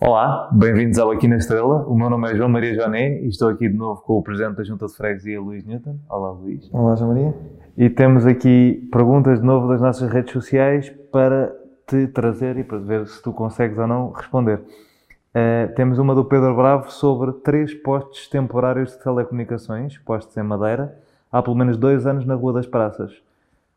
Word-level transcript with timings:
Olá, 0.00 0.48
bem-vindos 0.52 0.96
ao 0.96 1.10
Aqui 1.10 1.26
na 1.26 1.38
Estrela. 1.38 1.84
O 1.88 1.96
meu 1.96 2.08
nome 2.08 2.30
é 2.30 2.36
João 2.36 2.48
Maria 2.48 2.72
Joné 2.72 3.20
e 3.20 3.26
estou 3.26 3.48
aqui 3.48 3.68
de 3.68 3.76
novo 3.76 4.00
com 4.02 4.16
o 4.16 4.22
Presidente 4.22 4.54
da 4.54 4.62
Junta 4.62 4.86
de 4.86 4.94
Freguesia, 4.94 5.40
Luís 5.40 5.64
Newton. 5.64 5.98
Olá, 6.08 6.30
Luís. 6.30 6.70
Olá, 6.72 6.94
João 6.94 7.12
Maria. 7.12 7.34
E 7.76 7.90
temos 7.90 8.24
aqui 8.24 8.88
perguntas 8.92 9.40
de 9.40 9.44
novo 9.44 9.66
das 9.66 9.80
nossas 9.80 10.08
redes 10.08 10.32
sociais 10.32 10.88
para 11.10 11.52
te 11.84 12.06
trazer 12.06 12.56
e 12.58 12.62
para 12.62 12.78
ver 12.78 13.08
se 13.08 13.20
tu 13.20 13.32
consegues 13.32 13.76
ou 13.76 13.88
não 13.88 14.12
responder. 14.12 14.60
Uh, 14.60 15.74
temos 15.74 15.98
uma 15.98 16.14
do 16.14 16.24
Pedro 16.24 16.54
Bravo 16.54 16.92
sobre 16.92 17.32
três 17.32 17.74
postes 17.74 18.28
temporários 18.28 18.92
de 18.92 19.02
telecomunicações, 19.02 19.98
postos 19.98 20.36
em 20.36 20.44
Madeira, 20.44 20.96
há 21.32 21.42
pelo 21.42 21.56
menos 21.56 21.76
dois 21.76 22.06
anos 22.06 22.24
na 22.24 22.36
Rua 22.36 22.52
das 22.52 22.68
Praças. 22.68 23.20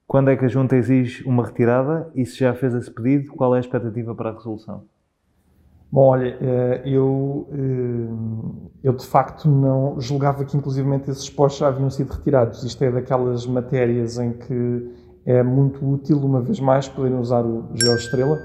Quando 0.08 0.30
é 0.30 0.36
que 0.36 0.46
a 0.46 0.48
Junta 0.48 0.76
exige 0.76 1.28
uma 1.28 1.44
retirada 1.44 2.12
e 2.14 2.28
se 2.28 2.38
já 2.38 2.54
fez 2.54 2.76
esse 2.76 2.92
pedido, 2.92 3.32
qual 3.32 3.56
é 3.56 3.58
a 3.58 3.62
expectativa 3.62 4.14
para 4.14 4.30
a 4.30 4.34
resolução? 4.34 4.84
Bom, 5.92 6.08
olha, 6.08 6.38
eh, 6.40 6.82
eu, 6.86 7.50
eh, 7.52 8.68
eu 8.82 8.94
de 8.94 9.06
facto 9.06 9.50
não 9.50 10.00
julgava 10.00 10.46
que 10.46 10.56
inclusivamente 10.56 11.12
esses 11.12 11.30
postos 11.30 11.60
já 11.60 11.68
haviam 11.68 11.90
sido 11.90 12.12
retirados. 12.12 12.64
Isto 12.64 12.82
é 12.86 12.92
daquelas 12.92 13.46
matérias 13.46 14.18
em 14.18 14.32
que 14.32 14.90
é 15.26 15.44
muito 15.44 15.86
útil, 15.86 16.18
uma 16.20 16.40
vez 16.40 16.62
mais, 16.62 16.88
poderem 16.88 17.20
usar 17.20 17.46
o 17.46 17.70
GeoEstrela 17.76 18.40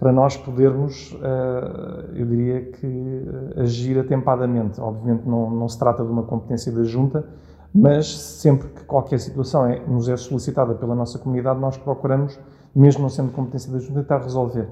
para 0.00 0.10
nós 0.10 0.36
podermos, 0.36 1.16
eh, 1.22 2.04
eu 2.16 2.26
diria 2.26 2.62
que, 2.72 3.28
agir 3.58 3.96
atempadamente. 4.00 4.80
Obviamente 4.80 5.24
não, 5.24 5.48
não 5.48 5.68
se 5.68 5.78
trata 5.78 6.04
de 6.04 6.10
uma 6.10 6.24
competência 6.24 6.72
da 6.72 6.82
Junta, 6.82 7.24
mas 7.72 8.12
sempre 8.12 8.66
que 8.66 8.84
qualquer 8.84 9.20
situação 9.20 9.66
é, 9.66 9.78
nos 9.86 10.08
é 10.08 10.16
solicitada 10.16 10.74
pela 10.74 10.96
nossa 10.96 11.16
comunidade, 11.16 11.60
nós 11.60 11.76
procuramos, 11.76 12.36
mesmo 12.74 13.02
não 13.02 13.08
sendo 13.08 13.30
competência 13.30 13.72
da 13.72 13.78
Junta, 13.78 14.00
tentar 14.00 14.18
resolver. 14.18 14.66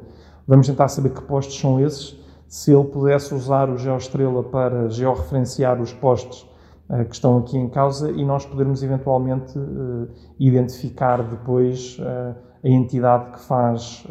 Vamos 0.47 0.67
tentar 0.67 0.89
saber 0.89 1.11
que 1.11 1.23
postos 1.23 1.59
são 1.59 1.81
esses. 1.81 2.19
Se 2.49 2.73
ele 2.73 2.85
pudesse 2.85 3.33
usar 3.33 3.71
o 3.71 3.79
GeoEstrela 3.79 4.43
para 4.43 4.89
georreferenciar 4.89 5.81
os 5.81 5.93
postos 5.93 6.43
uh, 6.89 7.05
que 7.05 7.15
estão 7.15 7.39
aqui 7.39 7.57
em 7.57 7.69
causa 7.69 8.11
e 8.11 8.25
nós 8.25 8.45
podermos 8.45 8.83
eventualmente 8.83 9.57
uh, 9.57 10.09
identificar 10.39 11.23
depois 11.23 11.97
uh, 12.01 12.35
a 12.63 12.69
entidade 12.69 13.31
que 13.31 13.41
faz, 13.41 14.05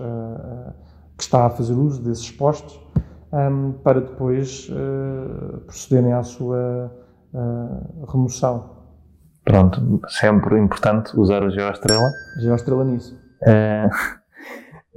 que 1.16 1.24
está 1.24 1.46
a 1.46 1.50
fazer 1.52 1.74
uso 1.74 2.02
desses 2.02 2.32
postos, 2.32 2.80
um, 3.32 3.38
ehm, 3.38 3.72
para 3.84 4.02
depois 4.02 4.68
procederem 5.68 6.14
à 6.14 6.24
sua 6.24 6.92
remoção. 8.12 8.72
Pronto, 9.44 10.02
sempre 10.08 10.60
importante 10.60 11.16
usar 11.16 11.44
o 11.44 11.52
GeoEstrela. 11.52 12.10
GeoEstrela 12.42 12.84
nisso. 12.84 13.16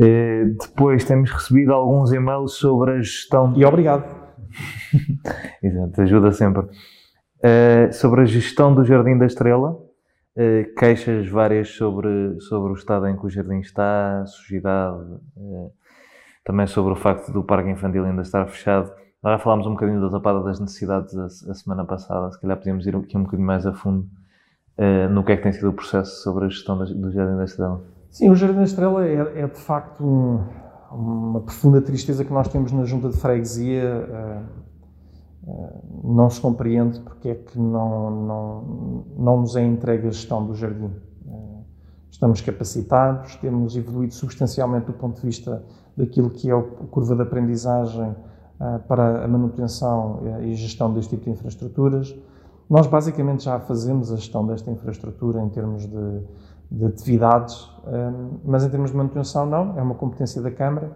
Eh, 0.02 0.46
depois 0.60 1.04
temos 1.04 1.30
recebido 1.30 1.72
alguns 1.72 2.12
e-mails 2.12 2.54
sobre 2.54 2.92
a 2.92 2.98
gestão. 2.98 3.52
E 3.56 3.64
obrigado. 3.64 4.04
Exato, 5.62 6.02
ajuda 6.02 6.32
sempre. 6.32 6.62
Uh, 6.62 7.92
sobre 7.92 8.22
a 8.22 8.24
gestão 8.24 8.74
do 8.74 8.84
Jardim 8.84 9.16
da 9.16 9.26
Estrela, 9.26 9.70
uh, 9.70 10.74
queixas 10.76 11.28
várias 11.28 11.68
sobre, 11.68 12.40
sobre 12.40 12.72
o 12.72 12.74
estado 12.74 13.06
em 13.06 13.16
que 13.16 13.26
o 13.26 13.30
jardim 13.30 13.60
está, 13.60 14.24
sujidade, 14.26 15.02
uh, 15.36 15.72
também 16.44 16.66
sobre 16.66 16.92
o 16.92 16.96
facto 16.96 17.32
do 17.32 17.42
parque 17.42 17.70
infantil 17.70 18.04
ainda 18.04 18.22
estar 18.22 18.46
fechado. 18.46 18.92
Já 19.24 19.38
falámos 19.38 19.66
um 19.66 19.72
bocadinho 19.72 20.00
da 20.00 20.10
tapada 20.10 20.42
das 20.42 20.58
necessidades 20.58 21.16
a, 21.16 21.26
a, 21.26 21.54
semana 21.54 21.84
passada, 21.84 22.30
se 22.32 22.40
calhar 22.40 22.56
podíamos 22.56 22.86
ir 22.86 22.96
aqui 22.96 23.16
um 23.16 23.22
bocadinho 23.22 23.46
mais 23.46 23.64
a 23.64 23.72
fundo 23.72 24.08
no 25.10 25.22
que 25.22 25.30
é 25.30 25.36
que 25.36 25.42
tem 25.44 25.52
sido 25.52 25.68
o 25.68 25.72
processo 25.72 26.22
sobre 26.22 26.46
a 26.46 26.48
gestão 26.48 26.76
do 26.76 27.12
Jardim 27.12 27.36
da 27.36 27.44
Estrela. 27.44 27.80
Sim, 28.12 28.28
o 28.28 28.36
Jardim 28.36 28.58
da 28.58 28.64
Estrela 28.64 29.06
é, 29.06 29.40
é 29.40 29.46
de 29.46 29.58
facto 29.58 30.04
um, 30.04 30.44
uma 30.90 31.40
profunda 31.40 31.80
tristeza 31.80 32.22
que 32.22 32.30
nós 32.30 32.46
temos 32.46 32.70
na 32.70 32.84
junta 32.84 33.08
de 33.08 33.16
freguesia. 33.16 34.06
Uh, 35.46 35.50
uh, 35.50 36.12
não 36.12 36.28
se 36.28 36.38
compreende 36.38 37.00
porque 37.00 37.30
é 37.30 37.34
que 37.34 37.58
não, 37.58 38.10
não, 38.10 39.04
não 39.16 39.40
nos 39.40 39.56
é 39.56 39.64
entregue 39.64 40.08
a 40.08 40.10
gestão 40.10 40.46
do 40.46 40.54
jardim. 40.54 40.90
Uh, 41.24 41.64
estamos 42.10 42.42
capacitados, 42.42 43.36
temos 43.36 43.74
evoluído 43.78 44.12
substancialmente 44.12 44.88
do 44.88 44.92
ponto 44.92 45.18
de 45.18 45.26
vista 45.26 45.64
daquilo 45.96 46.28
que 46.28 46.50
é 46.50 46.54
a 46.54 46.60
curva 46.90 47.16
de 47.16 47.22
aprendizagem 47.22 48.14
para 48.86 49.24
a 49.24 49.28
manutenção 49.28 50.20
e 50.42 50.54
gestão 50.54 50.92
deste 50.92 51.10
tipo 51.10 51.24
de 51.24 51.30
infraestruturas. 51.30 52.14
Nós 52.70 52.86
basicamente 52.86 53.44
já 53.44 53.58
fazemos 53.58 54.12
a 54.12 54.16
gestão 54.16 54.46
desta 54.46 54.70
infraestrutura 54.70 55.42
em 55.42 55.48
termos 55.48 55.86
de 55.86 56.22
de 56.72 56.86
atividades, 56.86 57.68
hum, 57.86 58.38
mas 58.44 58.64
em 58.64 58.70
termos 58.70 58.90
de 58.90 58.96
manutenção 58.96 59.46
não, 59.46 59.78
é 59.78 59.82
uma 59.82 59.94
competência 59.94 60.40
da 60.40 60.50
Câmara 60.50 60.90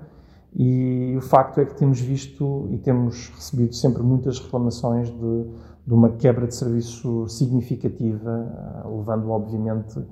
e 0.54 1.14
o 1.16 1.20
facto 1.20 1.60
é 1.60 1.66
que 1.66 1.74
temos 1.74 2.00
visto 2.00 2.66
e 2.70 2.78
temos 2.78 3.28
recebido 3.28 3.74
sempre 3.74 4.02
muitas 4.02 4.38
reclamações 4.38 5.10
de, 5.10 5.46
de 5.86 5.92
uma 5.92 6.10
quebra 6.10 6.46
de 6.46 6.54
serviço 6.54 7.28
significativa, 7.28 8.48
ah, 8.56 8.88
levando 8.88 9.30
obviamente 9.30 10.02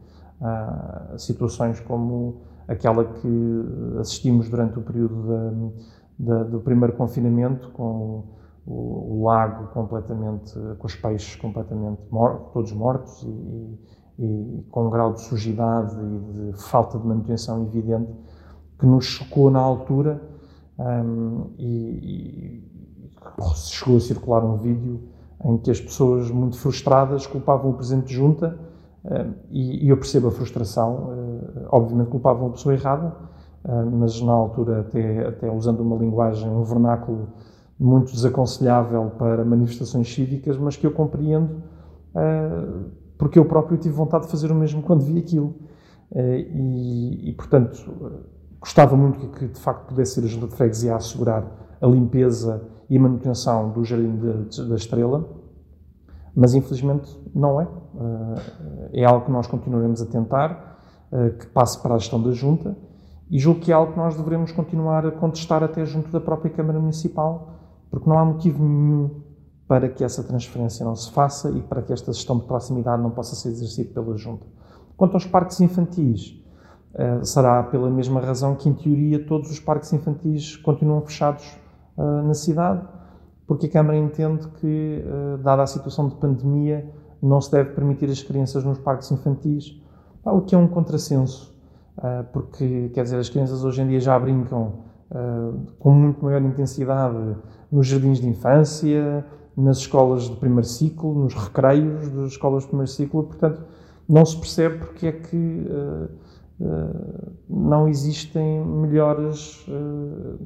a 0.41 1.15
situações 1.17 1.81
como 1.81 2.43
aquela 2.69 3.05
que 3.05 3.65
assistimos 3.99 4.49
durante 4.51 4.79
o 4.79 4.83
período 4.83 5.73
do 6.19 6.61
primeiro 6.61 6.95
confinamento, 6.95 7.71
com 7.71 8.25
o, 8.67 9.21
o, 9.21 9.25
lago 9.25 9.69
completamente, 9.69 10.53
com 10.79 10.87
os 10.87 10.95
peixes 10.95 11.37
completamente 11.37 12.03
mortos, 12.11 12.53
todos 12.53 12.73
mortos 12.73 13.23
e, 13.23 13.79
e 14.19 14.65
com 14.71 14.87
um 14.87 14.91
grau 14.91 15.13
de 15.13 15.23
sujidade 15.23 15.97
e 15.97 16.53
de 16.53 16.63
falta 16.63 16.99
de 16.99 17.07
manutenção 17.07 17.65
evidente 17.65 18.13
que 18.79 18.87
nos 18.87 19.05
chocou 19.05 19.51
na 19.51 19.61
altura 19.61 20.23
um, 20.79 21.51
e, 21.59 21.67
e, 21.67 22.75
chegou 23.67 23.97
a 23.97 24.01
circular 24.01 24.45
um 24.45 24.57
vídeo 24.57 25.01
em 25.45 25.59
que 25.59 25.71
as 25.71 25.81
pessoas 25.81 26.31
muito 26.31 26.57
frustradas 26.57 27.27
culpavam 27.27 27.71
o 27.71 27.75
Presidente 27.75 28.09
de 28.09 28.15
Junta 28.15 28.59
um, 29.05 29.35
e, 29.51 29.87
e, 29.87 29.89
eu 29.89 29.97
percebo 29.97 30.29
a 30.29 30.31
frustração, 30.31 30.95
uh, 30.95 31.69
obviamente 31.71 32.09
culpavam 32.09 32.49
a 32.49 32.51
pessoa 32.51 32.75
errada, 32.75 33.15
uh, 33.65 33.91
mas 33.91 34.21
na 34.23 34.33
altura 34.33 34.81
até, 34.81 35.27
até 35.27 35.51
usando 35.51 35.81
uma 35.81 35.97
linguagem, 35.97 36.49
um 36.49 36.63
vernáculo 36.63 37.29
muito 37.79 38.13
desaconselhável 38.13 39.13
para 39.19 39.45
manifestações 39.45 40.13
cívicas, 40.13 40.57
mas 40.57 40.77
que 40.77 40.87
eu 40.87 40.93
compreendo 40.93 41.63
uh, 42.15 42.91
porque 43.25 43.39
eu 43.39 43.45
próprio 43.47 43.79
tive 43.79 43.95
vontade 43.95 44.27
de 44.27 44.31
fazer 44.31 44.53
o 44.53 44.55
mesmo 44.55 44.83
quando 44.83 45.01
vi 45.03 45.19
aquilo. 45.19 45.55
Eh, 46.15 46.41
e, 46.41 47.31
e 47.31 47.33
portanto, 47.33 47.83
gostava 48.61 48.95
muito 48.95 49.19
que, 49.31 49.49
de 49.49 49.59
facto 49.59 49.87
pudesse 49.87 50.21
ser 50.21 50.25
a 50.25 50.29
Junta 50.29 50.49
de 50.49 50.55
Freguesia 50.55 50.93
a 50.93 50.97
assegurar 50.97 51.43
a 51.81 51.87
limpeza 51.87 52.69
e 52.91 52.99
manutenção 52.99 53.71
do 53.71 53.83
Jardim 53.83 54.15
da 54.69 54.75
Estrela, 54.75 55.27
mas 56.37 56.53
infelizmente 56.55 57.19
não 57.35 57.63
é. 57.63 57.65
Eh, 58.93 59.01
é 59.01 59.05
algo 59.07 59.25
que 59.25 59.33
nós 59.33 59.47
continuaremos 59.47 60.03
a 60.03 60.07
tentar, 60.07 60.79
eh, 61.11 61.31
que 61.31 61.47
passe 61.47 61.81
para 61.81 61.95
a 61.95 61.99
gestão 61.99 62.23
da 62.23 62.33
Junta, 62.33 62.77
e 63.31 63.39
julgo 63.39 63.61
que 63.61 63.73
é 63.73 63.75
algo 63.75 63.93
que 63.93 63.99
nós 63.99 64.15
devemos 64.15 64.53
continuar 64.53 65.07
a 65.07 65.11
contestar 65.11 65.65
até 65.65 65.83
junto 65.87 66.11
da 66.11 66.21
própria 66.21 66.51
Câmara 66.51 66.79
Municipal, 66.79 67.55
porque 67.91 68.07
não 68.07 68.19
há 68.19 68.25
motivo 68.27 68.63
nenhum 68.63 69.24
para 69.67 69.89
que 69.89 70.05
essa 70.05 70.23
transferência 70.23 70.85
não 70.85 70.95
se 70.95 71.11
faça 71.11 71.51
e 71.51 71.61
para 71.63 71.83
que 71.83 71.93
esta 71.93 72.13
gestão 72.13 72.39
de 72.39 72.47
proximidade 72.47 73.03
não 73.03 73.11
possa 73.11 73.35
ser 73.35 73.49
exercida 73.49 73.91
pela 73.95 74.17
Junta. 74.17 74.47
Quanto 74.97 75.15
aos 75.15 75.27
parques 75.27 75.61
infantis, 75.61 76.41
eh, 76.95 77.25
será 77.25 77.63
pela 77.65 77.91
mesma 77.91 78.21
razão 78.21 78.55
que, 78.55 78.69
em 78.69 78.75
teoria, 78.75 79.25
todos 79.27 79.51
os 79.51 79.59
parques 79.59 79.93
infantis 79.93 80.57
continuam 80.57 81.01
fechados 81.01 81.59
eh, 81.99 82.23
na 82.23 82.35
cidade, 82.35 82.87
porque 83.47 83.67
a 83.67 83.71
Câmara 83.71 83.97
entende 83.99 84.47
que, 84.61 85.03
eh, 85.05 85.37
dada 85.43 85.63
a 85.63 85.67
situação 85.67 86.09
de 86.09 86.15
pandemia, 86.17 86.89
não 87.21 87.41
se 87.41 87.51
deve 87.51 87.71
permitir 87.71 88.09
as 88.11 88.23
crianças 88.23 88.65
nos 88.65 88.79
parques 88.79 89.11
infantis, 89.11 89.81
o 90.25 90.43
que 90.43 90.55
é 90.55 90.59
um 90.59 90.67
contrassenso, 90.67 91.55
porque, 92.33 92.91
quer 92.95 93.03
dizer, 93.03 93.19
as 93.19 93.29
crianças 93.29 93.63
hoje 93.65 93.83
em 93.83 93.89
dia 93.89 94.01
já 94.01 94.19
brincam 94.19 94.85
com 95.79 95.91
muito 95.91 96.23
maior 96.25 96.43
intensidade 96.43 97.37
nos 97.71 97.87
jardins 97.87 98.21
de 98.21 98.29
infância, 98.29 99.25
nas 99.57 99.79
escolas 99.79 100.29
de 100.29 100.37
primeiro 100.37 100.67
ciclo, 100.67 101.15
nos 101.15 101.35
recreios 101.35 102.09
das 102.11 102.33
escolas 102.33 102.63
de 102.65 102.69
primeiro 102.69 102.91
ciclo, 102.91 103.25
portanto, 103.25 103.63
não 104.09 104.25
se 104.25 104.37
percebe 104.37 104.79
porque 104.79 105.07
é 105.07 105.13
que 105.13 105.37
uh, 105.37 106.09
uh, 106.61 107.33
não 107.49 107.89
existem 107.89 108.65
melhores 108.65 109.67
uh, 109.69 110.39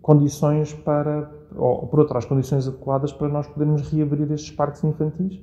condições 0.00 0.72
para, 0.72 1.30
ou 1.54 1.86
por 1.86 2.00
outras 2.00 2.24
condições 2.24 2.66
adequadas 2.66 3.12
para 3.12 3.28
nós 3.28 3.46
podermos 3.48 3.82
reabrir 3.90 4.30
estes 4.32 4.50
parques 4.52 4.82
infantis. 4.84 5.40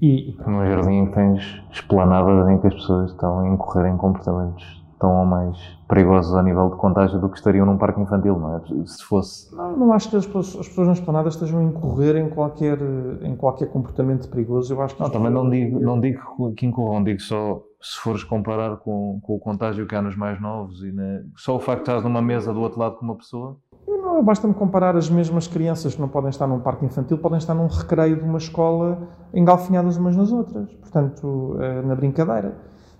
E, 0.00 0.34
no 0.46 0.64
jardim 0.64 1.10
tens 1.10 1.62
esplanadas 1.70 2.48
em 2.48 2.58
que 2.58 2.68
as 2.68 2.74
pessoas 2.74 3.10
estão 3.10 3.40
a 3.40 3.48
incorrer 3.48 3.92
em 3.92 3.96
comportamentos 3.98 4.79
tão 5.00 5.18
ou 5.18 5.24
mais 5.24 5.56
perigosos 5.88 6.34
a 6.34 6.42
nível 6.42 6.68
de 6.68 6.76
contágio 6.76 7.18
do 7.18 7.28
que 7.28 7.38
estariam 7.38 7.64
num 7.64 7.78
parque 7.78 8.00
infantil, 8.00 8.38
não 8.38 8.56
é? 8.56 8.60
Se 8.86 9.02
fosse... 9.02 9.52
Não, 9.56 9.76
não 9.76 9.92
acho 9.92 10.10
que 10.10 10.16
as 10.16 10.26
pessoas, 10.26 10.56
as 10.60 10.68
pessoas 10.68 10.88
nas 10.88 11.00
planadas 11.00 11.34
estejam 11.34 11.58
a 11.58 11.64
incorrer 11.64 12.16
em 12.16 12.28
qualquer, 12.28 12.78
em 13.22 13.34
qualquer 13.34 13.68
comportamento 13.70 14.28
perigoso. 14.28 14.72
Eu 14.72 14.82
acho 14.82 14.94
que 14.94 15.00
não, 15.00 15.10
também 15.10 15.32
não 15.32 15.48
digo, 15.48 15.80
não 15.80 15.98
digo 15.98 16.52
que 16.54 16.66
incorram, 16.66 17.02
digo 17.02 17.20
só 17.20 17.62
se 17.80 17.98
fores 17.98 18.22
comparar 18.22 18.76
com, 18.76 19.18
com 19.22 19.34
o 19.34 19.40
contágio 19.40 19.86
que 19.86 19.94
há 19.96 20.02
nos 20.02 20.14
mais 20.14 20.38
novos 20.38 20.82
e 20.84 20.92
só 21.34 21.56
o 21.56 21.58
facto 21.58 21.84
de 21.84 21.90
estás 21.90 22.04
numa 22.04 22.20
mesa 22.20 22.52
do 22.52 22.60
outro 22.60 22.78
lado 22.78 22.96
com 22.96 23.04
uma 23.06 23.16
pessoa... 23.16 23.56
Não, 23.88 24.22
basta-me 24.22 24.52
comparar 24.52 24.96
as 24.96 25.08
mesmas 25.08 25.46
crianças 25.46 25.94
que 25.94 26.00
não 26.00 26.08
podem 26.08 26.28
estar 26.28 26.46
num 26.46 26.60
parque 26.60 26.84
infantil, 26.84 27.16
podem 27.16 27.38
estar 27.38 27.54
num 27.54 27.66
recreio 27.66 28.16
de 28.16 28.22
uma 28.22 28.38
escola 28.38 29.08
engalfinhadas 29.32 29.96
umas 29.96 30.14
nas 30.14 30.30
outras, 30.30 30.70
portanto, 30.74 31.56
eh, 31.58 31.82
na 31.82 31.94
brincadeira. 31.94 32.54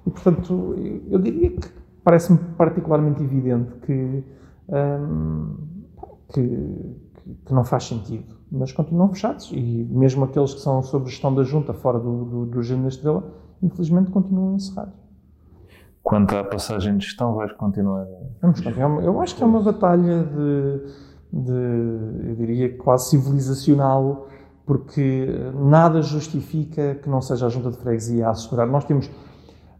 E, 0.06 0.10
portanto, 0.10 0.74
eu 1.10 1.18
diria 1.18 1.50
que 1.50 1.68
parece-me 2.04 2.38
particularmente 2.56 3.22
evidente 3.22 3.72
que, 3.86 4.24
hum, 4.68 5.56
que, 6.32 6.96
que, 7.44 7.52
não 7.52 7.64
faz 7.64 7.84
sentido, 7.84 8.36
mas 8.50 8.72
continuam 8.72 9.08
fechados 9.08 9.50
e 9.52 9.86
mesmo 9.90 10.24
aqueles 10.24 10.54
que 10.54 10.60
são 10.60 10.82
sob 10.82 11.08
gestão 11.08 11.34
da 11.34 11.42
junta 11.42 11.72
fora 11.72 11.98
do, 11.98 12.24
do, 12.24 12.46
do 12.46 12.62
Gênero 12.62 12.84
da 12.84 12.88
Estrela, 12.88 13.24
infelizmente 13.62 14.10
continuam 14.10 14.54
encerrados. 14.54 14.94
Quanto 16.02 16.34
à 16.34 16.42
passagem 16.42 16.96
de 16.96 17.04
gestão, 17.04 17.34
vais 17.34 17.52
continuar? 17.52 18.06
Vamos 18.40 18.60
continuar. 18.60 19.04
Eu 19.04 19.20
acho 19.20 19.36
que 19.36 19.42
é 19.42 19.46
uma 19.46 19.60
batalha 19.60 20.24
de, 20.24 20.80
de, 21.32 22.28
eu 22.30 22.36
diria, 22.36 22.76
quase 22.78 23.10
civilizacional, 23.10 24.26
porque 24.64 25.28
nada 25.54 26.00
justifica 26.00 26.94
que 26.94 27.08
não 27.08 27.20
seja 27.20 27.46
a 27.46 27.48
junta 27.50 27.70
de 27.70 27.76
freguesia 27.76 28.28
a 28.28 28.30
assegurar. 28.30 28.66
Nós 28.66 28.84
temos, 28.84 29.10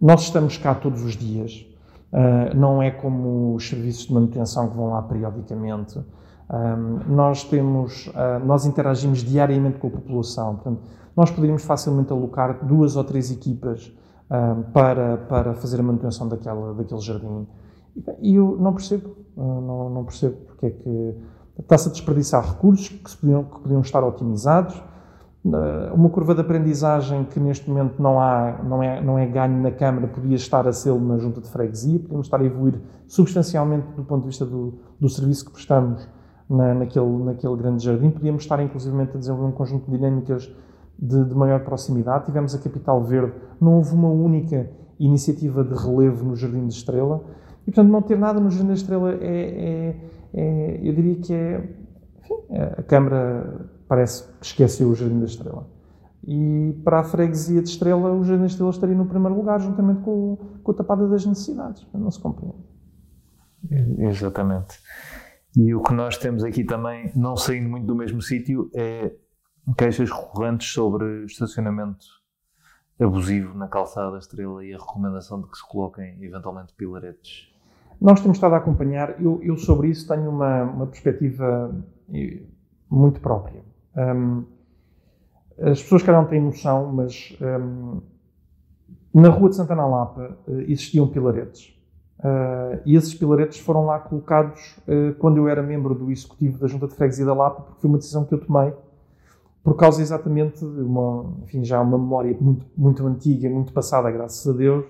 nós 0.01 0.23
estamos 0.23 0.59
cá 0.59 0.75
todos 0.75 1.03
os 1.03 1.17
dias. 1.17 1.70
Uh, 2.13 2.57
não 2.57 2.83
é 2.83 2.91
como 2.91 3.55
os 3.55 3.69
serviços 3.69 4.07
de 4.07 4.15
manutenção 4.15 4.69
que 4.69 4.77
vão 4.77 4.91
lá 4.91 5.03
periodicamente. 5.03 5.99
Um, 5.99 6.05
ah, 6.49 6.77
nós 7.07 7.45
temos, 7.45 8.09
uh, 8.09 8.45
nós 8.45 8.67
interagimos 8.67 9.21
diariamente 9.21 9.79
com 9.79 9.87
a 9.87 9.91
população. 9.91 10.57
Portanto, 10.57 10.83
nós 11.17 11.31
poderíamos 11.31 11.63
facilmente 11.63 12.13
alocar 12.13 12.65
duas 12.67 12.97
ou 12.97 13.05
três 13.05 13.31
equipas 13.31 13.93
para, 14.73 15.17
para 15.17 15.55
fazer 15.55 15.81
a 15.81 15.83
manutenção 15.83 16.29
daquela, 16.29 16.73
daquele 16.73 17.01
jardim. 17.01 17.49
E 18.21 18.37
eu 18.37 18.57
não 18.61 18.73
percebo, 18.73 19.11
não, 19.37 19.91
não 19.91 20.05
percebo 20.05 20.37
porque 20.47 20.67
é 20.67 20.71
que 20.71 21.17
está-se 21.59 21.89
a 21.89 21.93
desperdiçar 21.93 22.49
recursos 22.49 22.89
que, 22.89 23.17
podiam, 23.17 23.43
que 23.43 23.61
podiam 23.61 23.81
estar 23.81 24.05
otimizados, 24.05 24.81
uma 25.43 26.11
curva 26.11 26.35
de 26.35 26.43
aprendizagem 26.43 27.25
que 27.25 27.41
neste 27.41 27.69
momento 27.69 28.01
não, 28.01 28.21
há, 28.21 28.61
não, 28.63 28.83
é, 28.83 29.01
não 29.01 29.19
é 29.19 29.27
ganho 29.27 29.61
na 29.61 29.71
Câmara, 29.71 30.07
podia 30.07 30.37
estar 30.37 30.69
a 30.69 30.73
ser 30.73 30.95
na 30.95 31.17
junta 31.17 31.41
de 31.41 31.49
freguesia, 31.49 31.99
podíamos 31.99 32.27
estar 32.27 32.41
a 32.41 32.45
evoluir 32.45 32.75
substancialmente 33.07 33.87
do 33.97 34.05
ponto 34.05 34.23
de 34.23 34.27
vista 34.29 34.45
do, 34.45 34.75
do 34.99 35.09
serviço 35.09 35.47
que 35.47 35.53
prestamos 35.53 36.07
na, 36.49 36.75
naquele, 36.75 37.25
naquele 37.25 37.57
grande 37.57 37.83
jardim, 37.83 38.11
podíamos 38.11 38.43
estar 38.43 38.61
inclusivamente 38.61 39.17
a 39.17 39.19
desenvolver 39.19 39.47
um 39.47 39.53
conjunto 39.53 39.91
de 39.91 39.97
dinâmicas 39.97 40.53
de, 40.99 41.25
de, 41.25 41.35
maior 41.35 41.61
proximidade. 41.61 42.27
Tivemos 42.27 42.55
a 42.55 42.59
Capital 42.59 43.03
Verde, 43.03 43.33
não 43.59 43.77
houve 43.77 43.95
uma 43.95 44.11
única 44.11 44.69
iniciativa 44.99 45.65
de 45.65 45.75
relevo 45.75 46.25
no 46.27 46.37
Jardim 46.37 46.67
de 46.67 46.75
Estrela. 46.75 47.23
E, 47.63 47.71
portanto, 47.71 47.91
não 47.91 48.03
ter 48.03 48.19
nada 48.19 48.39
no 48.39 48.51
Jardim 48.51 48.69
da 48.69 48.75
Estrela 48.75 49.13
é, 49.13 49.17
é, 49.23 49.97
é 50.35 50.81
eu 50.83 50.93
diria 50.93 51.15
que 51.17 51.33
é, 51.33 51.67
enfim, 52.19 52.35
a 52.77 52.83
Câmara 52.83 53.71
parece 53.91 54.23
que 54.39 54.47
esqueceu 54.47 54.89
o 54.89 54.95
Jardim 54.95 55.19
da 55.19 55.25
Estrela. 55.25 55.69
E 56.23 56.81
para 56.85 57.01
a 57.01 57.03
freguesia 57.03 57.61
de 57.61 57.71
Estrela, 57.71 58.13
o 58.13 58.23
Jardim 58.23 58.43
da 58.43 58.47
Estrela 58.47 58.71
estaria 58.71 58.95
no 58.95 59.05
primeiro 59.05 59.35
lugar, 59.35 59.59
juntamente 59.59 60.01
com, 60.03 60.39
com 60.63 60.71
a 60.71 60.75
tapada 60.75 61.09
das 61.09 61.27
necessidades. 61.27 61.85
Não 61.93 62.09
se 62.09 62.21
compreende. 62.21 62.55
Exatamente. 63.99 64.79
E 65.57 65.75
o 65.75 65.83
que 65.83 65.93
nós 65.93 66.17
temos 66.17 66.45
aqui 66.45 66.63
também, 66.63 67.11
não 67.17 67.37
saindo 67.37 67.69
muito 67.69 67.85
do 67.85 67.97
mesmo 67.97 68.23
sítio, 68.23 68.71
é 68.73 69.13
queixas 69.77 70.09
recorrentes 70.09 70.73
sobre 70.73 71.25
estacionamento 71.25 72.07
abusivo 73.01 73.59
na 73.59 73.67
calçada 73.67 74.13
da 74.13 74.19
Estrela 74.19 74.65
e 74.65 74.73
a 74.73 74.79
recomendação 74.79 75.41
de 75.41 75.51
que 75.51 75.57
se 75.57 75.69
coloquem 75.69 76.23
eventualmente 76.23 76.73
pilaretes. 76.75 77.53
Nós 78.01 78.21
temos 78.21 78.37
estado 78.37 78.55
a 78.55 78.59
acompanhar, 78.59 79.21
eu, 79.21 79.43
eu 79.43 79.57
sobre 79.57 79.89
isso 79.89 80.07
tenho 80.07 80.31
uma, 80.31 80.63
uma 80.63 80.87
perspectiva 80.87 81.75
eh, 82.15 82.43
muito 82.89 83.21
própria. 83.21 83.65
Um, 83.97 84.45
as 85.59 85.83
pessoas 85.83 86.03
que 86.03 86.11
não 86.11 86.25
têm 86.25 86.41
noção, 86.41 86.93
mas 86.93 87.37
um, 87.41 88.01
na 89.13 89.29
Rua 89.29 89.51
de 89.51 89.57
Santana 89.57 89.87
Lapa 89.87 90.37
uh, 90.47 90.61
existiam 90.63 91.07
pilaretes. 91.07 91.77
Uh, 92.19 92.81
e 92.85 92.97
esses 92.97 93.15
pilaretes 93.15 93.59
foram 93.59 93.87
lá 93.87 93.99
colocados 93.99 94.77
uh, 94.87 95.15
quando 95.19 95.39
eu 95.39 95.49
era 95.49 95.63
membro 95.63 95.95
do 95.95 96.11
executivo 96.11 96.59
da 96.59 96.67
Junta 96.67 96.87
de 96.87 96.95
Freguesia 96.95 97.25
da 97.25 97.35
Lapa, 97.35 97.63
porque 97.63 97.81
foi 97.81 97.89
uma 97.89 97.99
decisão 97.99 98.25
que 98.25 98.35
eu 98.35 98.39
tomei 98.39 98.73
por 99.63 99.77
causa 99.77 100.01
exatamente 100.01 100.61
de 100.61 100.81
uma, 100.81 101.35
enfim, 101.43 101.65
já 101.65 101.81
uma 101.81 101.99
memória 101.99 102.37
muito, 102.41 102.65
muito 102.77 103.07
antiga, 103.07 103.49
muito 103.49 103.73
passada, 103.73 104.11
graças 104.11 104.47
a 104.47 104.57
Deus, 104.57 104.87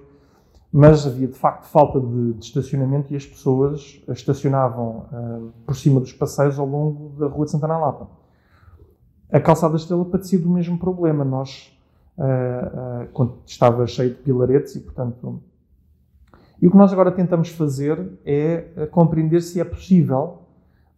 mas 0.72 1.06
havia 1.06 1.26
de 1.26 1.34
facto 1.34 1.64
falta 1.64 2.00
de, 2.00 2.34
de 2.34 2.44
estacionamento 2.44 3.12
e 3.12 3.16
as 3.16 3.26
pessoas 3.26 4.00
estacionavam 4.08 5.06
uh, 5.12 5.52
por 5.66 5.74
cima 5.74 5.98
dos 5.98 6.12
passeios 6.12 6.58
ao 6.58 6.66
longo 6.66 7.18
da 7.18 7.26
Rua 7.26 7.46
de 7.46 7.50
Santana 7.50 7.78
Lapa. 7.78 8.08
A 9.32 9.40
calçada 9.40 9.76
Estrela 9.76 10.04
padecia 10.04 10.38
do 10.38 10.50
mesmo 10.50 10.78
problema. 10.78 11.24
Nós, 11.24 11.72
uh, 12.18 13.22
uh, 13.22 13.38
estava 13.46 13.86
cheio 13.86 14.10
de 14.10 14.16
pilaretes 14.16 14.74
e, 14.74 14.80
portanto. 14.80 15.40
E 16.60 16.66
o 16.66 16.70
que 16.70 16.76
nós 16.76 16.92
agora 16.92 17.10
tentamos 17.10 17.48
fazer 17.48 18.18
é 18.24 18.86
compreender 18.90 19.40
se 19.40 19.60
é 19.60 19.64
possível 19.64 20.40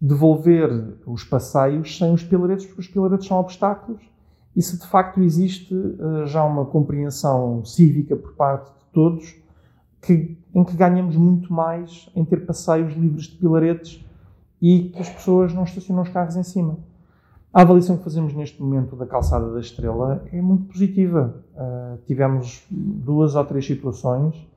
devolver 0.00 0.68
os 1.06 1.22
passeios 1.22 1.96
sem 1.96 2.12
os 2.12 2.24
pilaretes, 2.24 2.66
porque 2.66 2.80
os 2.80 2.88
pilaretes 2.88 3.28
são 3.28 3.38
obstáculos, 3.38 4.02
e 4.56 4.60
se 4.60 4.76
de 4.76 4.86
facto 4.88 5.22
existe 5.22 5.72
uh, 5.72 6.26
já 6.26 6.42
uma 6.42 6.64
compreensão 6.64 7.64
cívica 7.64 8.16
por 8.16 8.32
parte 8.34 8.70
de 8.72 8.84
todos, 8.92 9.36
que, 10.00 10.36
em 10.52 10.64
que 10.64 10.76
ganhamos 10.76 11.16
muito 11.16 11.52
mais 11.52 12.10
em 12.16 12.24
ter 12.24 12.44
passeios 12.44 12.92
livres 12.94 13.26
de 13.26 13.36
pilaretes 13.36 14.04
e 14.60 14.88
que 14.88 15.00
as 15.00 15.08
pessoas 15.08 15.54
não 15.54 15.62
estacionam 15.62 16.02
os 16.02 16.08
carros 16.08 16.34
em 16.34 16.42
cima. 16.42 16.76
A 17.52 17.62
avaliação 17.62 17.98
que 17.98 18.04
fazemos 18.04 18.32
neste 18.32 18.62
momento 18.62 18.96
da 18.96 19.04
calçada 19.04 19.52
da 19.52 19.60
Estrela 19.60 20.24
é 20.32 20.40
muito 20.40 20.64
positiva. 20.72 21.44
Uh, 21.54 21.98
tivemos 22.06 22.66
duas 22.70 23.34
ou 23.34 23.44
três 23.44 23.66
situações 23.66 24.48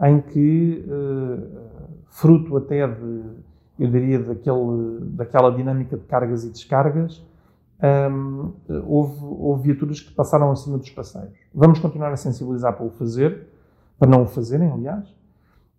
em 0.00 0.20
que, 0.20 0.84
uh, 0.86 1.48
fruto 2.06 2.56
até 2.56 2.86
de 2.86 3.22
eu 3.76 3.90
diria, 3.90 4.20
daquele, 4.20 5.00
daquela 5.00 5.50
dinâmica 5.50 5.96
de 5.96 6.04
cargas 6.04 6.44
e 6.44 6.50
descargas, 6.50 7.26
um, 7.82 8.52
houve, 8.86 9.18
houve 9.20 9.62
viaturas 9.64 10.00
que 10.00 10.12
passaram 10.12 10.52
acima 10.52 10.78
dos 10.78 10.90
passeios. 10.90 11.34
Vamos 11.52 11.80
continuar 11.80 12.12
a 12.12 12.16
sensibilizar 12.16 12.72
para 12.76 12.86
o 12.86 12.90
fazer, 12.90 13.48
para 13.98 14.08
não 14.08 14.22
o 14.22 14.26
fazerem, 14.26 14.70
aliás, 14.70 15.08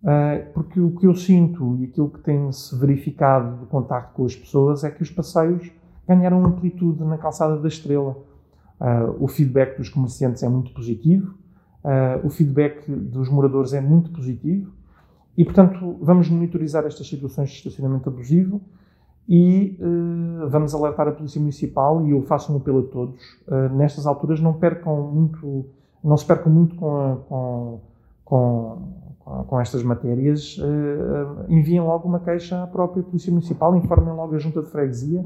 uh, 0.04 0.54
porque 0.54 0.80
o 0.82 0.92
que 0.92 1.08
eu 1.08 1.16
sinto 1.16 1.78
e 1.78 1.86
aquilo 1.86 2.10
que 2.10 2.20
tem-se 2.20 2.78
verificado 2.78 3.60
de 3.60 3.66
contacto 3.68 4.14
com 4.14 4.26
as 4.26 4.36
pessoas 4.36 4.84
é 4.84 4.92
que 4.92 5.02
os 5.02 5.10
passeios 5.10 5.72
ganharam 6.08 6.46
amplitude 6.46 7.04
na 7.04 7.18
calçada 7.18 7.58
da 7.58 7.68
Estrela. 7.68 8.16
Uh, 8.80 9.24
o 9.24 9.28
feedback 9.28 9.78
dos 9.78 9.90
comerciantes 9.90 10.44
é 10.44 10.50
muito 10.50 10.74
positivo, 10.74 11.34
uh, 11.84 12.26
o 12.26 12.30
feedback 12.30 12.92
dos 12.92 13.30
moradores 13.30 13.74
é 13.74 13.80
muito 13.80 14.12
positivo, 14.12 14.70
e, 15.38 15.46
portanto, 15.46 15.98
vamos 16.02 16.30
monitorizar 16.30 16.86
estas 16.86 17.08
situações 17.08 17.50
de 17.50 17.56
estacionamento 17.56 18.10
abusivo 18.10 18.62
e 19.28 19.80
uh, 19.80 20.50
vamos 20.50 20.76
alertar 20.76 21.08
a 21.08 21.12
Polícia 21.12 21.40
Municipal 21.40 22.06
e 22.06 22.12
eu 22.12 22.22
faço 22.24 22.54
um 22.54 22.58
apelo 22.58 22.80
a 22.80 22.84
todos. 22.84 23.22
Nestas 23.74 24.06
alturas 24.06 24.42
não 24.42 24.54
percam 24.54 25.10
muito, 25.10 25.66
não 26.04 26.18
se 26.18 26.26
percam 26.26 26.52
muito 26.52 26.76
com, 26.76 26.98
a, 26.98 27.16
com, 27.16 27.82
com, 28.26 29.46
com, 29.48 29.60
estas 29.60 29.84
matérias. 29.84 30.58
Enviem 31.48 31.82
logo 31.82 32.08
uma 32.08 32.20
queixa 32.20 32.62
à 32.62 32.68
própria 32.68 33.04
Polícia 33.04 33.32
Municipal, 33.32 33.76
informem 33.76 34.14
logo 34.14 34.36
a 34.36 34.38
Junta 34.38 34.62
de 34.62 34.70
Freguesia 34.70 35.26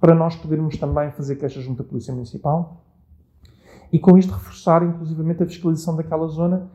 para 0.00 0.14
nós 0.14 0.36
podermos 0.36 0.76
também 0.76 1.10
fazer 1.12 1.36
queixa 1.36 1.60
junto 1.60 1.82
à 1.82 1.84
Polícia 1.84 2.12
Municipal 2.12 2.84
e 3.92 3.98
com 3.98 4.16
isto 4.16 4.32
reforçar 4.32 4.82
inclusivamente 4.82 5.42
a 5.42 5.46
fiscalização 5.46 5.96
daquela 5.96 6.26
zona 6.28 6.68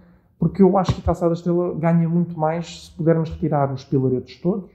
porque 0.43 0.61
eu 0.61 0.77
acho 0.77 0.93
que 0.93 0.99
a 0.99 1.03
Calçada 1.05 1.33
Estrela 1.33 1.73
ganha 1.75 2.09
muito 2.09 2.37
mais 2.37 2.85
se 2.85 2.91
pudermos 2.91 3.29
retirar 3.29 3.71
os 3.71 3.85
pilaretes 3.85 4.41
todos 4.41 4.69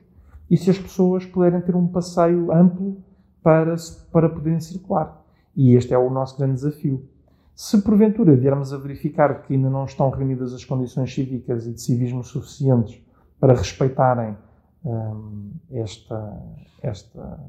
e 0.50 0.56
se 0.56 0.70
as 0.70 0.78
pessoas 0.78 1.26
puderem 1.26 1.60
ter 1.60 1.76
um 1.76 1.86
passeio 1.86 2.50
amplo 2.50 2.96
para, 3.42 3.76
para 4.10 4.30
poderem 4.30 4.60
circular. 4.60 5.22
E 5.54 5.74
este 5.74 5.92
é 5.92 5.98
o 5.98 6.08
nosso 6.08 6.38
grande 6.38 6.54
desafio. 6.54 7.06
Se 7.54 7.82
porventura 7.82 8.34
viermos 8.34 8.72
a 8.72 8.78
verificar 8.78 9.42
que 9.42 9.52
ainda 9.52 9.68
não 9.68 9.84
estão 9.84 10.08
reunidas 10.08 10.54
as 10.54 10.64
condições 10.64 11.12
cívicas 11.12 11.66
e 11.66 11.72
de 11.72 11.82
civismo 11.82 12.24
suficientes 12.24 13.02
para 13.38 13.52
respeitarem 13.52 14.36
hum, 14.84 15.50
esta, 15.70 16.40
esta, 16.80 17.40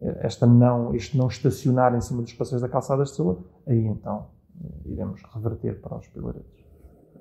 esta 0.00 0.46
não, 0.46 0.94
este 0.94 1.16
não 1.16 1.28
estacionar 1.28 1.94
em 1.94 2.00
cima 2.00 2.22
dos 2.22 2.32
passeios 2.32 2.62
da 2.62 2.68
calçada 2.68 3.02
estrela, 3.02 3.38
aí 3.66 3.86
então 3.86 4.28
iremos 4.84 5.22
reverter 5.34 5.80
para 5.80 5.96
os 5.96 6.08
pilaretes. 6.08 6.64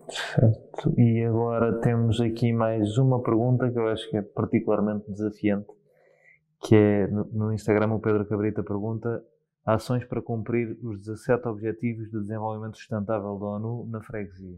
Certo. 0.10 0.94
E 1.00 1.24
agora 1.24 1.80
temos 1.80 2.20
aqui 2.20 2.52
mais 2.52 2.98
uma 2.98 3.22
pergunta 3.22 3.72
que 3.72 3.80
eu 3.80 3.88
acho 3.88 4.10
que 4.10 4.18
é 4.18 4.22
particularmente 4.22 5.10
desafiante, 5.10 5.68
que 6.62 6.76
é 6.76 7.08
no 7.08 7.54
Instagram 7.54 7.94
o 7.94 8.00
Pedro 8.00 8.26
Cabrita 8.26 8.64
pergunta 8.64 9.24
ações 9.66 10.04
para 10.04 10.22
cumprir 10.22 10.78
os 10.84 11.00
17 11.00 11.48
Objetivos 11.48 12.10
de 12.12 12.20
Desenvolvimento 12.20 12.78
Sustentável 12.78 13.38
da 13.38 13.46
ONU 13.46 13.88
na 13.90 14.02
freguesia. 14.02 14.58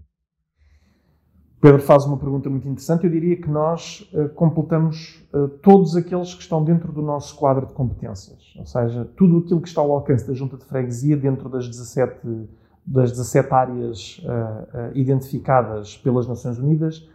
Pedro 1.62 1.82
faz 1.82 2.06
uma 2.06 2.18
pergunta 2.18 2.50
muito 2.50 2.68
interessante. 2.68 3.06
Eu 3.06 3.10
diria 3.10 3.36
que 3.38 3.50
nós 3.50 4.10
uh, 4.14 4.30
completamos 4.30 5.26
uh, 5.34 5.48
todos 5.48 5.96
aqueles 5.96 6.34
que 6.34 6.42
estão 6.42 6.64
dentro 6.64 6.92
do 6.92 7.02
nosso 7.02 7.36
quadro 7.36 7.66
de 7.66 7.74
competências. 7.74 8.54
Ou 8.58 8.66
seja, 8.66 9.06
tudo 9.16 9.40
aquilo 9.40 9.62
que 9.62 9.68
está 9.68 9.82
ao 9.82 9.92
alcance 9.92 10.28
da 10.28 10.34
Junta 10.34 10.58
de 10.58 10.66
Freguesia 10.66 11.18
dentro 11.18 11.50
das 11.50 11.68
17, 11.68 12.48
das 12.86 13.12
17 13.12 13.54
áreas 13.54 14.22
uh, 14.24 14.92
identificadas 14.94 15.98
pelas 15.98 16.28
Nações 16.28 16.60
Unidas, 16.60 17.08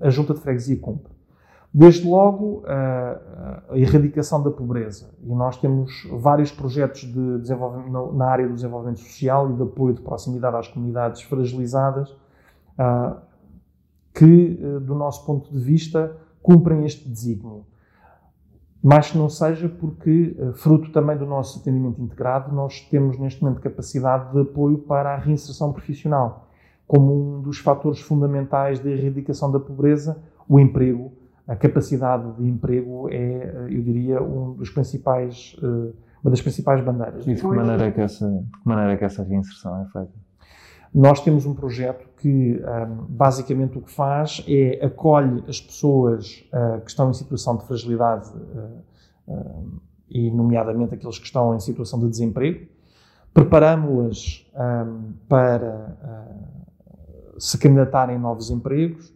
a 0.00 0.10
Junta 0.10 0.34
de 0.34 0.40
Freguesia 0.40 0.76
cumpre. 0.76 1.12
Desde 1.74 2.06
logo, 2.06 2.64
a 2.66 3.78
erradicação 3.78 4.42
da 4.42 4.50
pobreza. 4.50 5.08
E 5.22 5.34
nós 5.34 5.56
temos 5.56 6.06
vários 6.20 6.52
projetos 6.52 7.00
de 7.00 7.38
desenvolvimento 7.38 8.12
na 8.12 8.26
área 8.26 8.46
do 8.46 8.52
desenvolvimento 8.52 9.00
social 9.00 9.50
e 9.50 9.54
de 9.54 9.62
apoio 9.62 9.94
de 9.94 10.02
proximidade 10.02 10.54
às 10.54 10.68
comunidades 10.68 11.22
fragilizadas 11.22 12.14
que, 14.14 14.58
eh, 14.60 14.80
do 14.80 14.94
nosso 14.94 15.24
ponto 15.24 15.50
de 15.50 15.58
vista, 15.58 16.16
cumprem 16.42 16.84
este 16.84 17.08
desígnio. 17.08 17.64
Mas 18.82 19.12
que 19.12 19.18
não 19.18 19.28
seja 19.28 19.68
porque, 19.68 20.36
eh, 20.38 20.52
fruto 20.54 20.90
também 20.90 21.16
do 21.16 21.24
nosso 21.24 21.60
atendimento 21.60 22.00
integrado, 22.00 22.54
nós 22.54 22.80
temos 22.80 23.18
neste 23.18 23.42
momento 23.42 23.60
capacidade 23.60 24.32
de 24.32 24.40
apoio 24.40 24.78
para 24.78 25.14
a 25.14 25.16
reinserção 25.16 25.72
profissional. 25.72 26.48
Como 26.86 27.38
um 27.38 27.42
dos 27.42 27.58
fatores 27.58 28.00
fundamentais 28.00 28.80
da 28.80 28.90
erradicação 28.90 29.50
da 29.50 29.60
pobreza, 29.60 30.20
o 30.48 30.60
emprego, 30.60 31.12
a 31.46 31.56
capacidade 31.56 32.32
de 32.32 32.46
emprego 32.46 33.08
é, 33.08 33.14
eh, 33.14 33.66
eu 33.70 33.82
diria, 33.82 34.22
um 34.22 34.52
dos 34.52 34.70
principais, 34.70 35.56
uma 36.22 36.30
das 36.30 36.40
principais 36.40 36.84
bandeiras. 36.84 37.26
E 37.26 37.34
de 37.34 37.40
que 37.40 37.46
maneira 37.46 37.86
é 37.86 37.90
que 37.90 38.00
essa, 38.00 38.28
de 38.28 38.58
que 38.58 38.68
maneira 38.68 38.92
é 38.92 38.96
que 38.96 39.04
essa 39.04 39.22
reinserção 39.22 39.80
é 39.80 39.86
feita? 39.86 40.12
Nós 40.94 41.20
temos 41.20 41.46
um 41.46 41.54
projeto 41.54 42.06
que 42.18 42.60
um, 42.60 43.06
basicamente 43.08 43.78
o 43.78 43.80
que 43.80 43.90
faz 43.90 44.44
é 44.46 44.84
acolhe 44.84 45.42
as 45.48 45.58
pessoas 45.58 46.44
uh, 46.52 46.82
que 46.82 46.90
estão 46.90 47.08
em 47.08 47.14
situação 47.14 47.56
de 47.56 47.64
fragilidade 47.64 48.28
uh, 48.28 49.80
e, 50.10 50.30
nomeadamente, 50.30 50.94
aqueles 50.94 51.18
que 51.18 51.24
estão 51.24 51.54
em 51.56 51.60
situação 51.60 51.98
de 51.98 52.08
desemprego, 52.10 52.66
preparamos-las 53.32 54.46
para 55.26 55.96
se 57.38 57.56
candidatarem 57.56 58.16
a 58.16 58.18
novos 58.18 58.50
empregos 58.50 59.10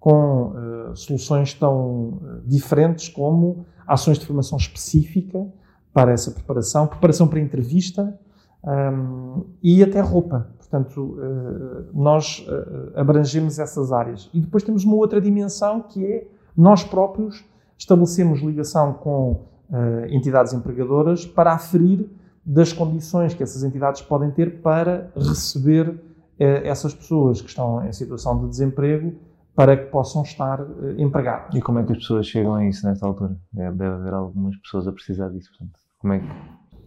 com 0.00 0.54
soluções 0.94 1.52
tão 1.52 2.18
diferentes 2.46 3.10
como 3.10 3.66
ações 3.86 4.18
de 4.18 4.24
formação 4.24 4.56
específica 4.56 5.46
para 5.92 6.12
essa 6.12 6.30
preparação, 6.30 6.86
preparação 6.86 7.28
para 7.28 7.40
entrevista 7.40 8.18
e 9.62 9.82
até 9.82 10.00
roupa 10.00 10.48
Portanto, 10.70 11.18
eh, 11.18 11.84
nós 11.94 12.46
eh, 12.46 13.00
abrangemos 13.00 13.58
essas 13.58 13.90
áreas. 13.90 14.28
E 14.34 14.40
depois 14.40 14.62
temos 14.62 14.84
uma 14.84 14.96
outra 14.96 15.18
dimensão 15.18 15.80
que 15.80 16.04
é 16.04 16.28
nós 16.54 16.84
próprios 16.84 17.42
estabelecemos 17.78 18.40
ligação 18.40 18.92
com 18.92 19.46
eh, 19.72 20.08
entidades 20.10 20.52
empregadoras 20.52 21.24
para 21.24 21.54
aferir 21.54 22.06
das 22.44 22.72
condições 22.72 23.32
que 23.32 23.42
essas 23.42 23.62
entidades 23.62 24.02
podem 24.02 24.30
ter 24.30 24.60
para 24.60 25.10
receber 25.16 26.00
essas 26.38 26.94
pessoas 26.94 27.40
que 27.40 27.48
estão 27.48 27.84
em 27.84 27.92
situação 27.92 28.38
de 28.38 28.48
desemprego 28.48 29.12
para 29.56 29.76
que 29.76 29.86
possam 29.86 30.22
estar 30.22 30.64
empregadas. 30.96 31.52
E 31.52 31.60
como 31.60 31.80
é 31.80 31.84
que 31.84 31.90
as 31.90 31.98
pessoas 31.98 32.28
chegam 32.28 32.54
a 32.54 32.64
isso 32.64 32.86
nesta 32.86 33.04
altura? 33.04 33.36
Deve 33.52 33.84
haver 33.84 34.14
algumas 34.14 34.56
pessoas 34.58 34.86
a 34.86 34.92
precisar 34.92 35.30
disso. 35.30 35.50
Portanto, 35.50 35.80
como 35.98 36.12
é 36.12 36.20
que 36.20 36.26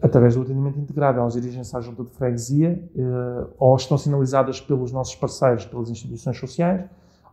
através 0.02 0.36
do 0.36 0.42
atendimento 0.42 0.80
integrado. 0.80 1.20
Elas 1.20 1.34
dirigem-se 1.34 1.76
à 1.78 1.80
junta 1.80 2.04
de 2.04 2.10
freguesia 2.12 2.84
eh, 2.96 3.48
ou 3.58 3.76
estão 3.76 3.98
sinalizadas 3.98 4.60
pelos 4.60 4.92
nossos 4.92 5.16
parceiros, 5.16 5.66
pelas 5.66 5.90
instituições 5.90 6.38
sociais, 6.38 6.84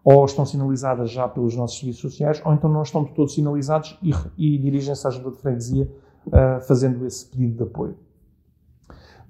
ou 0.04 0.24
estão 0.24 0.44
sinalizadas 0.44 1.10
já 1.10 1.26
pelos 1.26 1.56
nossos 1.56 1.78
serviços 1.78 2.02
sociais, 2.02 2.42
ou 2.44 2.52
então 2.52 2.70
não 2.70 2.82
estão 2.82 3.04
de 3.04 3.12
todos 3.12 3.34
sinalizados 3.34 3.98
e, 4.02 4.12
e 4.36 4.58
dirigem-se 4.58 5.06
à 5.06 5.10
junta 5.10 5.30
de 5.30 5.38
freguesia 5.38 5.90
eh, 6.30 6.60
fazendo 6.60 7.06
esse 7.06 7.26
pedido 7.26 7.56
de 7.56 7.62
apoio. 7.62 7.96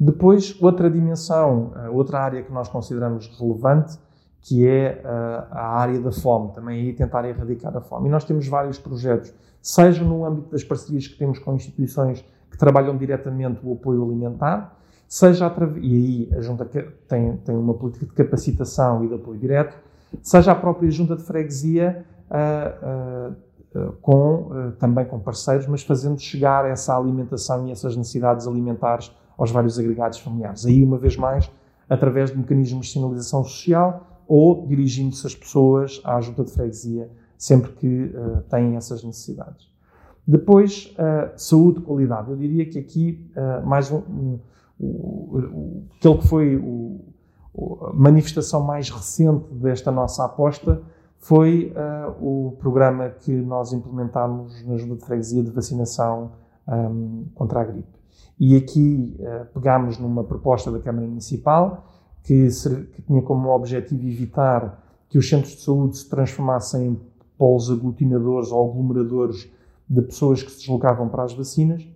Depois, 0.00 0.56
outra 0.60 0.90
dimensão, 0.90 1.72
eh, 1.76 1.88
outra 1.90 2.20
área 2.20 2.42
que 2.42 2.52
nós 2.52 2.68
consideramos 2.68 3.28
relevante, 3.38 3.98
que 4.40 4.66
é 4.66 5.02
a 5.50 5.80
área 5.80 6.00
da 6.00 6.12
fome, 6.12 6.52
também 6.52 6.80
aí 6.80 6.92
tentar 6.94 7.28
erradicar 7.28 7.76
a 7.76 7.80
fome. 7.80 8.08
E 8.08 8.10
nós 8.10 8.24
temos 8.24 8.46
vários 8.46 8.78
projetos, 8.78 9.34
seja 9.60 10.02
no 10.04 10.24
âmbito 10.24 10.52
das 10.52 10.62
parcerias 10.62 11.08
que 11.08 11.18
temos 11.18 11.40
com 11.40 11.54
instituições 11.54 12.24
que 12.58 12.64
trabalham 12.64 12.96
diretamente 12.96 13.60
o 13.62 13.72
apoio 13.72 14.02
alimentar, 14.04 14.76
seja 15.06 15.46
através, 15.46 15.82
e 15.84 15.94
aí 15.94 16.28
a 16.36 16.40
Junta 16.40 16.64
tem, 17.06 17.36
tem 17.36 17.56
uma 17.56 17.72
política 17.72 18.04
de 18.04 18.12
capacitação 18.12 19.04
e 19.04 19.08
de 19.08 19.14
apoio 19.14 19.38
direto, 19.38 19.78
seja 20.20 20.50
a 20.50 20.54
própria 20.56 20.90
Junta 20.90 21.14
de 21.14 21.22
Freguesia 21.22 22.04
uh, 22.28 23.32
uh, 23.78 23.92
com, 24.02 24.72
também 24.78 25.04
com 25.04 25.20
parceiros, 25.20 25.68
mas 25.68 25.82
fazendo 25.82 26.18
chegar 26.18 26.68
essa 26.68 26.96
alimentação 26.96 27.68
e 27.68 27.70
essas 27.70 27.96
necessidades 27.96 28.46
alimentares 28.48 29.12
aos 29.36 29.52
vários 29.52 29.78
agregados 29.78 30.18
familiares. 30.18 30.66
Aí, 30.66 30.82
uma 30.82 30.98
vez 30.98 31.16
mais, 31.16 31.48
através 31.88 32.32
de 32.32 32.38
mecanismos 32.38 32.86
de 32.86 32.92
sinalização 32.92 33.44
social 33.44 34.24
ou 34.26 34.66
dirigindo-se 34.66 35.26
as 35.26 35.34
pessoas 35.34 36.00
à 36.04 36.20
Junta 36.20 36.42
de 36.42 36.50
Freguesia 36.50 37.08
sempre 37.36 37.70
que 37.72 38.12
têm 38.50 38.74
essas 38.74 39.04
necessidades. 39.04 39.68
Depois, 40.28 40.94
uh, 40.98 41.32
saúde, 41.38 41.80
qualidade. 41.80 42.30
Eu 42.30 42.36
diria 42.36 42.68
que 42.68 42.78
aqui, 42.78 43.26
uh, 43.34 43.66
mais 43.66 43.90
um, 43.90 43.96
um, 43.96 44.40
um, 44.78 45.82
aquele 45.96 46.18
que 46.18 46.28
foi 46.28 46.56
o, 46.56 47.00
a 47.86 47.92
manifestação 47.94 48.62
mais 48.62 48.90
recente 48.90 49.46
desta 49.54 49.90
nossa 49.90 50.26
aposta 50.26 50.82
foi 51.16 51.72
uh, 51.74 52.10
o 52.22 52.52
programa 52.58 53.08
que 53.08 53.32
nós 53.32 53.72
implementámos 53.72 54.64
na 54.66 54.76
Junta 54.76 54.96
de 54.96 55.04
Freguesia 55.04 55.42
de 55.42 55.50
vacinação 55.50 56.32
um, 56.68 57.24
contra 57.34 57.62
a 57.62 57.64
gripe. 57.64 57.88
E 58.38 58.54
aqui 58.54 59.16
uh, 59.18 59.46
pegámos 59.54 59.98
numa 59.98 60.22
proposta 60.22 60.70
da 60.70 60.78
Câmara 60.78 61.06
Municipal 61.06 61.86
que, 62.22 62.48
que, 62.92 63.02
tinha 63.02 63.22
como 63.22 63.48
objetivo 63.48 64.06
evitar 64.06 64.84
que 65.08 65.16
os 65.16 65.26
centros 65.26 65.56
de 65.56 65.62
saúde 65.62 65.96
se 65.96 66.08
transformassem 66.08 66.88
em 66.88 67.00
polos 67.38 67.70
aglutinadores 67.70 68.52
ou 68.52 68.70
aglomeradores 68.70 69.50
de 69.88 70.02
pessoas 70.02 70.42
que 70.42 70.50
se 70.50 70.58
deslocavam 70.58 71.08
para 71.08 71.24
as 71.24 71.32
vacinas 71.32 71.86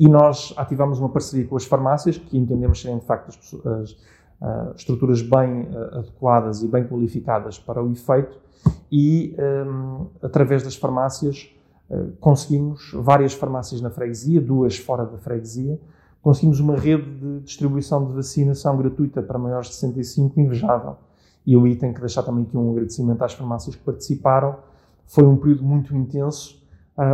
e 0.00 0.08
nós 0.08 0.54
ativamos 0.56 0.98
uma 0.98 1.10
parceria 1.10 1.46
com 1.46 1.56
as 1.56 1.66
farmácias, 1.66 2.16
que 2.16 2.38
entendemos 2.38 2.80
serem 2.80 2.98
de 2.98 3.04
facto 3.04 3.28
as, 3.28 3.66
as 3.66 3.90
uh, 3.92 4.74
estruturas 4.74 5.20
bem 5.20 5.64
uh, 5.64 5.98
adequadas 5.98 6.62
e 6.62 6.68
bem 6.68 6.84
qualificadas 6.84 7.58
para 7.58 7.84
o 7.84 7.92
efeito, 7.92 8.38
e 8.90 9.36
um, 9.38 10.06
através 10.22 10.62
das 10.62 10.74
farmácias 10.74 11.54
uh, 11.90 12.12
conseguimos 12.18 12.92
várias 12.94 13.34
farmácias 13.34 13.82
na 13.82 13.90
freguesia, 13.90 14.40
duas 14.40 14.78
fora 14.78 15.04
da 15.04 15.18
freguesia, 15.18 15.78
conseguimos 16.22 16.60
uma 16.60 16.76
rede 16.76 17.10
de 17.18 17.40
distribuição 17.40 18.06
de 18.06 18.14
vacinação 18.14 18.78
gratuita 18.78 19.22
para 19.22 19.38
maiores 19.38 19.68
de 19.68 19.74
65 19.74 20.40
invejável. 20.40 20.96
E 21.44 21.52
eu 21.52 21.62
aí 21.64 21.76
tenho 21.76 21.92
que 21.92 22.00
deixar 22.00 22.22
também 22.22 22.44
aqui 22.44 22.56
um 22.56 22.70
agradecimento 22.72 23.22
às 23.22 23.34
farmácias 23.34 23.76
que 23.76 23.82
participaram. 23.82 24.56
Foi 25.06 25.24
um 25.24 25.36
período 25.36 25.64
muito 25.64 25.94
intenso, 25.94 26.59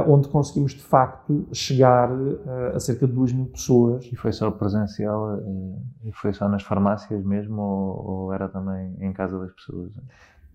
onde 0.09 0.28
conseguimos 0.28 0.73
de 0.73 0.83
facto 0.83 1.47
chegar 1.52 2.11
uh, 2.11 2.75
a 2.75 2.81
cerca 2.81 3.07
de 3.07 3.12
2 3.12 3.33
mil 3.33 3.47
pessoas. 3.47 4.05
E 4.12 4.16
foi 4.16 4.33
só 4.33 4.50
presencial? 4.50 5.37
Uh, 5.37 5.81
e 6.05 6.12
foi 6.12 6.33
só 6.33 6.49
nas 6.49 6.62
farmácias 6.62 7.25
mesmo 7.25 7.62
ou, 7.62 8.11
ou, 8.11 8.33
era 8.33 8.49
também 8.49 8.97
em 9.00 9.12
casa 9.12 9.38
das 9.38 9.52
pessoas? 9.52 9.93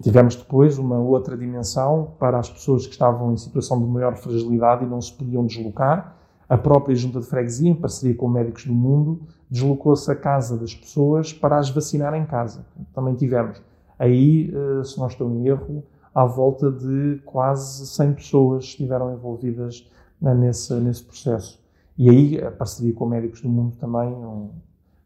Tivemos 0.02 0.36
depois 0.36 0.78
uma 0.78 0.98
outra 0.98 1.38
dimensão 1.38 2.14
para 2.20 2.40
as 2.40 2.50
pessoas 2.50 2.86
que 2.86 2.92
estavam 2.92 3.32
em 3.32 3.38
situação 3.38 3.80
de 3.80 3.86
maior 3.86 4.18
fragilidade 4.18 4.84
e 4.84 4.88
não 4.88 5.00
se 5.00 5.14
podiam 5.14 5.46
deslocar. 5.46 6.18
A 6.50 6.58
própria 6.58 6.94
Junta 6.94 7.22
de 7.22 7.26
Freguesia, 7.26 7.70
em 7.70 7.76
parceria 7.76 8.16
com 8.16 8.28
Médicos 8.28 8.66
do 8.66 8.74
Mundo, 8.74 9.22
deslocou-se 9.50 10.12
à 10.12 10.16
casa 10.16 10.58
das 10.58 10.76
pessoas 10.76 11.32
para 11.32 11.58
as 11.58 11.70
vacinar 11.70 12.14
em 12.16 12.26
casa. 12.26 12.66
Também 12.94 13.16
tivemos. 13.16 13.62
Aí, 13.98 14.52
se 14.84 15.00
não 15.00 15.08
estou 15.08 15.30
em 15.30 15.48
erro, 15.48 15.84
à 16.14 16.26
volta 16.26 16.72
de 16.72 17.22
quase 17.26 17.88
100 17.88 18.14
pessoas 18.14 18.64
estiveram 18.66 19.14
envolvidas 19.14 19.90
nesse, 20.22 20.74
nesse 20.76 21.04
processo. 21.04 21.62
E 21.98 22.10
aí 22.10 22.42
a 22.42 22.52
parceria 22.52 22.94
com 22.94 23.06
Médicos 23.06 23.42
do 23.42 23.50
Mundo 23.50 23.76
também 23.78 24.10
um, 24.10 24.52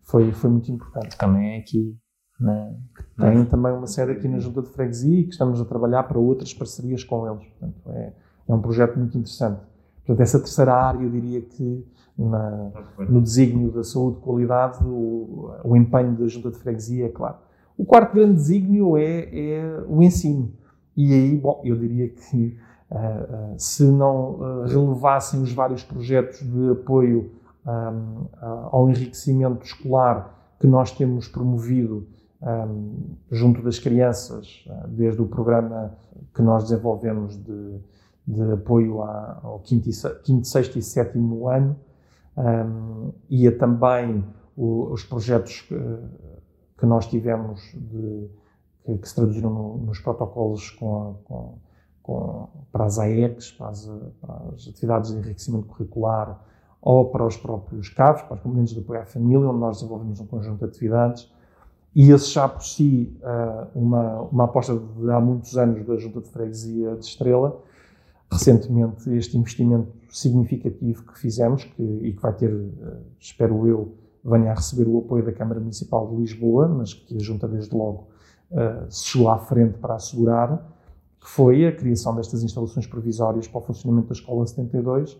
foi, 0.04 0.32
foi 0.32 0.50
muito 0.50 0.72
importante. 0.72 1.18
Também 1.18 1.56
é 1.56 1.58
aqui. 1.60 1.98
Né? 2.40 2.76
Tem 3.18 3.46
também 3.46 3.72
uma 3.72 3.88
sede 3.88 4.12
aqui 4.12 4.28
na 4.28 4.40
Junta 4.40 4.62
de 4.62 4.70
Freguesia 4.70 5.22
e 5.22 5.24
que 5.24 5.32
estamos 5.32 5.62
a 5.62 5.66
trabalhar 5.66 6.04
para 6.04 6.20
outras 6.20 6.54
parcerias 6.54 7.04
com 7.04 7.28
eles. 7.28 7.46
Portanto, 7.48 7.90
é, 7.92 8.14
é 8.48 8.54
um 8.54 8.62
projeto 8.62 8.98
muito 8.98 9.18
interessante. 9.18 9.62
Portanto, 9.98 10.22
essa 10.22 10.40
terceira 10.40 10.74
área, 10.74 11.02
eu 11.02 11.10
diria 11.10 11.42
que 11.42 11.86
na, 12.18 12.72
no 13.10 13.22
desígnio 13.22 13.72
da 13.72 13.84
saúde 13.84 14.18
e 14.18 14.22
qualidade, 14.22 14.84
o, 14.84 15.52
o 15.64 15.76
empenho 15.76 16.16
da 16.16 16.28
Junta 16.28 16.52
de 16.52 16.58
Freguesia 16.58 17.06
é 17.06 17.10
claro. 17.10 17.38
O 17.78 17.86
quarto 17.86 18.14
grande 18.14 18.36
desígnio 18.36 18.96
é, 18.96 19.30
é 19.34 19.84
o 19.88 20.02
ensino. 20.02 20.54
E 20.96 21.14
aí, 21.14 21.38
bom, 21.38 21.62
eu 21.64 21.76
diria 21.76 22.10
que 22.10 22.58
uh, 22.90 23.56
se 23.58 23.84
não 23.84 24.32
uh, 24.32 24.64
relevassem 24.64 25.42
os 25.42 25.52
vários 25.52 25.84
projetos 25.84 26.40
de 26.40 26.72
apoio 26.72 27.32
um, 27.66 28.28
ao 28.72 28.90
enriquecimento 28.90 29.66
escolar 29.66 30.56
que 30.60 30.68
nós 30.68 30.92
temos 30.92 31.28
promovido 31.28 32.08
um, 32.42 33.16
junto 33.32 33.62
das 33.62 33.80
crianças, 33.80 34.64
desde 34.88 35.22
o 35.22 35.26
programa 35.26 35.98
que 36.34 36.42
nós 36.42 36.64
desenvolvemos 36.64 37.36
de, 37.36 37.80
de 38.28 38.52
apoio 38.54 39.02
ao 39.02 39.60
quinto, 39.64 39.90
quinto, 40.24 40.48
sexto 40.48 40.78
e 40.78 40.82
sétimo 40.82 41.48
ano, 41.48 41.76
um, 42.38 43.12
e 43.30 43.48
a 43.48 43.58
também 43.58 44.24
o, 44.56 44.92
os 44.92 45.04
projetos 45.04 45.62
que, 45.62 45.78
que, 46.78 46.86
nós 46.86 47.08
tivemos 47.08 47.62
de, 47.74 48.28
que, 48.86 48.98
que 48.98 49.10
se 49.10 49.16
traduziram 49.16 49.50
no, 49.50 49.78
nos 49.80 50.00
protocolos 50.00 50.70
com, 50.72 51.16
com, 51.26 51.58
com, 52.04 52.48
para 52.72 52.86
as 52.86 53.00
AECs, 53.00 53.52
para 53.52 53.70
as, 53.70 53.92
para 54.22 54.36
as, 54.54 54.68
atividades 54.68 55.12
de 55.12 55.18
enriquecimento 55.18 55.66
curricular 55.66 56.40
ou 56.82 57.10
para 57.10 57.26
os 57.26 57.36
próprios 57.36 57.90
CAVs, 57.90 58.22
para 58.22 58.36
os 58.36 58.42
componentes 58.42 58.74
de 58.74 58.80
apoio 58.80 59.02
à 59.02 59.06
família, 59.06 59.50
onde 59.50 59.60
nós 59.60 59.78
desenvolvemos 59.78 60.20
um 60.20 60.28
conjunto 60.28 60.60
de 60.60 60.66
atividades. 60.66 61.32
E 61.96 62.12
esse 62.12 62.30
já 62.30 62.48
por 62.48 62.62
si, 62.62 63.18
uh, 63.22 63.68
uma, 63.74 64.22
uma 64.24 64.44
aposta 64.44 64.78
de 64.78 65.10
há 65.10 65.20
muitos 65.20 65.58
anos 65.58 65.84
da 65.86 65.98
Junta 65.98 66.22
de 66.22 66.30
Freguesia 66.30 66.96
de 66.96 67.06
Estrela, 67.06 67.60
recentemente 68.30 69.10
este 69.16 69.38
investimento 69.38 69.92
significativo 70.10 71.04
que 71.04 71.18
fizemos 71.18 71.64
que, 71.64 71.82
e 71.82 72.14
que 72.14 72.22
vai 72.22 72.34
ter, 72.34 72.54
uh, 72.54 73.02
espero 73.20 73.66
eu, 73.66 73.96
venha 74.24 74.52
a 74.52 74.56
receber 74.56 74.88
o 74.88 75.00
apoio 75.00 75.24
da 75.24 75.32
Câmara 75.32 75.60
Municipal 75.60 76.08
de 76.10 76.18
Lisboa, 76.18 76.68
mas 76.68 76.94
que 76.94 77.16
a 77.16 77.20
Junta 77.20 77.48
desde 77.48 77.76
logo 77.76 78.08
uh, 78.56 78.90
se 78.90 79.06
chegou 79.06 79.30
à 79.30 79.38
frente 79.38 79.78
para 79.78 79.96
assegurar, 79.96 80.58
que 81.20 81.30
foi 81.30 81.68
a 81.68 81.72
criação 81.72 82.16
destas 82.16 82.44
instalações 82.44 82.88
provisórias 82.88 83.48
para 83.48 83.60
o 83.60 83.62
funcionamento 83.62 84.08
da 84.08 84.14
Escola 84.14 84.46
72, 84.48 85.18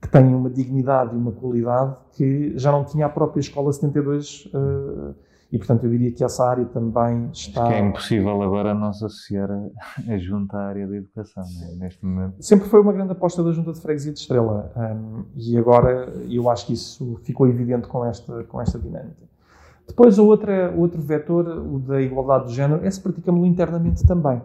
que 0.00 0.08
têm 0.08 0.34
uma 0.34 0.50
dignidade 0.50 1.14
e 1.14 1.18
uma 1.18 1.32
qualidade 1.32 1.96
que 2.12 2.52
já 2.56 2.70
não 2.70 2.84
tinha 2.84 3.06
a 3.06 3.08
própria 3.08 3.40
Escola 3.40 3.72
72 3.72 4.46
uh, 4.46 5.14
e, 5.54 5.58
portanto, 5.58 5.84
eu 5.84 5.90
diria 5.90 6.10
que 6.10 6.24
essa 6.24 6.44
área 6.44 6.64
também 6.64 7.30
está. 7.32 7.62
Acho 7.62 7.70
que 7.70 7.76
é 7.76 7.78
impossível 7.78 8.42
agora 8.42 8.74
não 8.74 8.92
se 8.92 9.04
associar 9.04 9.48
a, 9.48 10.12
a 10.12 10.18
junta 10.18 10.56
à 10.56 10.66
área 10.66 10.84
da 10.84 10.96
educação, 10.96 11.44
né? 11.44 11.76
neste 11.78 12.04
momento. 12.04 12.42
Sempre 12.42 12.68
foi 12.68 12.80
uma 12.80 12.92
grande 12.92 13.12
aposta 13.12 13.40
da 13.42 13.52
Junta 13.52 13.72
de 13.72 13.80
Freguesia 13.80 14.12
de 14.12 14.18
Estrela 14.18 14.72
um, 14.76 15.24
e 15.36 15.56
agora 15.56 16.12
eu 16.28 16.50
acho 16.50 16.66
que 16.66 16.72
isso 16.72 17.20
ficou 17.22 17.46
evidente 17.46 17.86
com 17.86 18.04
esta, 18.04 18.42
com 18.42 18.60
esta 18.60 18.80
dinâmica. 18.80 19.22
Depois, 19.86 20.18
o 20.18 20.26
outro, 20.26 21.00
vetor, 21.00 21.46
o 21.46 21.78
da 21.78 22.00
igualdade 22.00 22.48
de 22.48 22.54
género, 22.54 22.84
é 22.84 22.90
se 22.90 23.00
praticamos 23.00 23.46
internamente 23.46 24.06
também. 24.06 24.40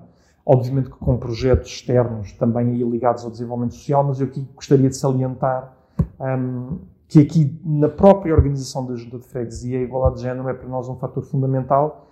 Obviamente 0.46 0.90
que 0.90 0.98
com 0.98 1.18
projetos 1.18 1.70
externos 1.70 2.32
também 2.34 2.74
ligados 2.84 3.24
ao 3.24 3.32
desenvolvimento 3.32 3.76
social, 3.76 4.04
mas 4.04 4.20
eu 4.20 4.28
aqui 4.28 4.48
gostaria 4.56 4.90
de 4.90 4.96
salientar 4.96 5.74
um, 6.20 6.80
que 7.08 7.20
aqui 7.20 7.60
na 7.64 7.90
própria 7.90 8.34
organização 8.34 8.86
da 8.86 8.96
Junta 8.96 9.18
de 9.18 9.28
Freguesia 9.28 9.80
a 9.80 9.82
igualdade 9.82 10.18
de 10.18 10.22
género 10.22 10.48
é 10.50 10.54
para 10.54 10.68
nós 10.68 10.88
um 10.88 10.96
fator 10.96 11.24
fundamental. 11.24 12.08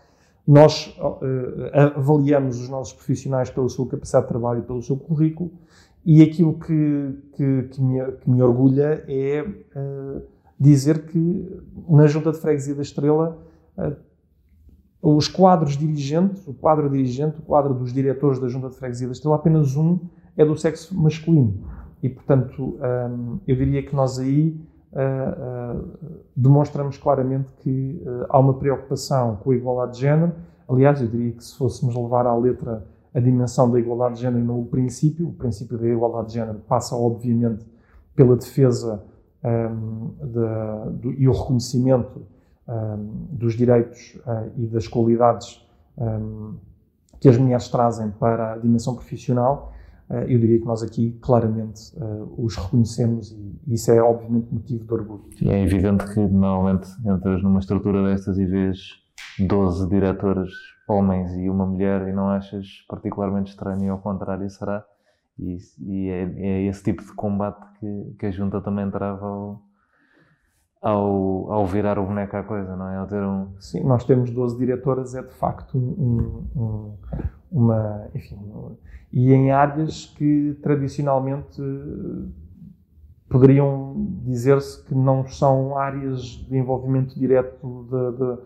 Nós 0.46 0.98
uh, 1.00 1.96
avaliamos 1.96 2.60
os 2.60 2.70
nossos 2.70 2.94
profissionais 2.94 3.50
pela 3.50 3.68
sua 3.70 3.88
capacidade 3.88 4.26
de 4.26 4.30
trabalho 4.30 4.60
e 4.60 4.64
pelo 4.64 4.82
seu 4.82 4.98
currículo 4.98 5.52
e 6.06 6.24
aquilo 6.24 6.54
que, 6.54 7.16
que, 7.34 7.64
que, 7.64 7.82
me, 7.82 8.12
que 8.14 8.30
me, 8.30 8.42
orgulha 8.42 9.04
é 9.08 9.42
uh, 9.42 10.22
dizer 10.60 11.06
que 11.06 11.62
na 11.88 12.08
Junta 12.08 12.32
de 12.32 12.38
Freguesia 12.40 12.76
da 12.76 12.82
Estrela 12.82 13.38
uh, 13.78 13.96
os 15.02 15.28
quadros 15.28 15.78
dirigentes, 15.78 16.48
o 16.48 16.54
quadro 16.54 16.90
dirigente, 16.90 17.40
o 17.40 17.44
quadro 17.44 17.74
dos 17.74 17.94
diretores 17.94 18.40
da 18.40 18.48
Junta 18.48 18.70
de 18.70 18.76
Freguesia 18.76 19.08
da 19.08 19.14
Estrela, 19.14 19.36
apenas 19.36 19.76
um 19.76 20.00
é 20.36 20.44
do 20.44 20.56
sexo 20.58 21.00
masculino. 21.00 21.64
E, 22.02 22.10
portanto, 22.10 22.78
um, 22.80 23.40
eu 23.48 23.56
diria 23.56 23.82
que 23.84 23.96
nós 23.96 24.20
aí 24.20 24.60
uh, 24.92 26.20
demonstramos 26.36 26.98
claramente 26.98 27.48
que 27.60 28.02
há 28.30 28.38
uma 28.38 28.54
preocupação 28.56 29.38
com 29.38 29.52
a 29.52 29.56
igualdade 29.56 29.94
de 29.94 30.02
género. 30.02 30.34
Aliás, 30.68 31.02
eu 31.02 31.08
diria 31.08 31.32
que 31.32 31.44
se 31.44 31.56
fôssemos 31.58 31.96
levar 31.96 32.28
à 32.28 32.36
letra 32.36 32.86
a 33.14 33.20
dimensão 33.20 33.72
da 33.72 33.80
igualdade 33.80 34.16
de 34.16 34.22
género 34.22 34.46
no 34.46 34.66
princípio, 34.66 35.30
o 35.30 35.34
princípio 35.34 35.78
da 35.78 35.88
igualdade 35.88 36.28
de 36.28 36.34
género 36.36 36.60
passa, 36.68 36.96
obviamente, 36.96 37.66
pela 38.16 38.36
defesa 38.36 39.04
um, 39.48 40.14
de, 40.22 41.00
do, 41.00 41.14
e 41.14 41.28
o 41.28 41.32
reconhecimento 41.32 42.26
um, 42.68 43.28
dos 43.32 43.56
direitos 43.56 44.16
uh, 44.26 44.52
e 44.58 44.68
das 44.68 44.88
qualidades 44.88 45.66
que 47.20 47.28
as 47.28 47.38
mulheres 47.38 47.68
trazem 47.70 48.12
para 48.12 48.54
a 48.54 48.58
dimensão 48.58 48.94
profissional, 48.94 49.74
uh, 50.10 50.14
eu 50.14 50.38
diria 50.38 50.60
que 50.60 50.66
nós 50.66 50.84
aqui 50.84 51.18
claramente 51.22 51.92
uh, 51.98 52.34
os 52.38 52.56
reconhecemos 52.56 53.32
e 53.32 53.74
isso 53.74 53.92
é 53.92 54.02
obviamente 54.02 54.54
motivo 54.54 54.86
de 54.86 54.94
orgulho. 54.94 55.30
E 55.42 55.50
é 55.50 55.64
evidente 55.64 56.06
que 56.14 56.20
normalmente 56.20 56.88
entras 57.06 57.42
numa 57.42 57.60
estrutura 57.60 58.04
destas 58.04 58.38
e 58.38 58.46
vês 58.46 58.78
12 59.40 59.88
diretores 59.90 60.52
homens 60.88 61.34
e 61.36 61.50
uma 61.50 61.66
mulher 61.66 62.08
e 62.08 62.14
não 62.14 62.30
achas 62.30 62.86
particularmente 62.88 63.52
estranho 63.52 63.84
e 63.84 63.90
ao 63.90 64.00
contrário 64.00 64.50
será. 64.50 64.86
E, 65.40 65.58
e 65.80 66.10
é, 66.10 66.24
é, 66.38 66.64
esse 66.64 66.84
tipo 66.84 67.04
de 67.04 67.14
combate 67.14 67.66
que, 67.80 68.16
que 68.20 68.26
a 68.26 68.32
junta 68.32 68.60
também 68.62 68.90
trava 68.90 69.26
ao, 69.26 69.62
ao, 70.82 71.52
ao 71.52 71.66
virar 71.68 72.00
o 72.00 72.06
boneco 72.06 72.36
à 72.36 72.44
coisa, 72.44 72.76
não 72.76 72.88
é? 72.88 72.98
Ao 72.98 73.08
ter 73.08 73.22
um... 73.22 73.50
Sim, 73.60 73.84
nós 73.84 74.04
temos 74.04 74.32
12 74.32 74.58
diretoras, 74.58 75.14
é 75.16 75.22
de 75.22 75.34
facto 75.34 75.78
um, 75.78 76.48
um, 76.56 76.98
uma. 77.52 78.08
Enfim, 78.16 78.40
e 79.12 79.32
em 79.34 79.52
áreas 79.52 80.06
que 80.06 80.58
tradicionalmente 80.62 81.62
poderiam 83.30 83.96
dizer-se 84.24 84.84
que 84.84 84.96
não 84.96 85.28
são 85.28 85.78
áreas 85.78 86.22
de 86.22 86.58
envolvimento 86.58 87.18
direto 87.20 87.86
de, 87.90 88.18
de, 88.18 88.38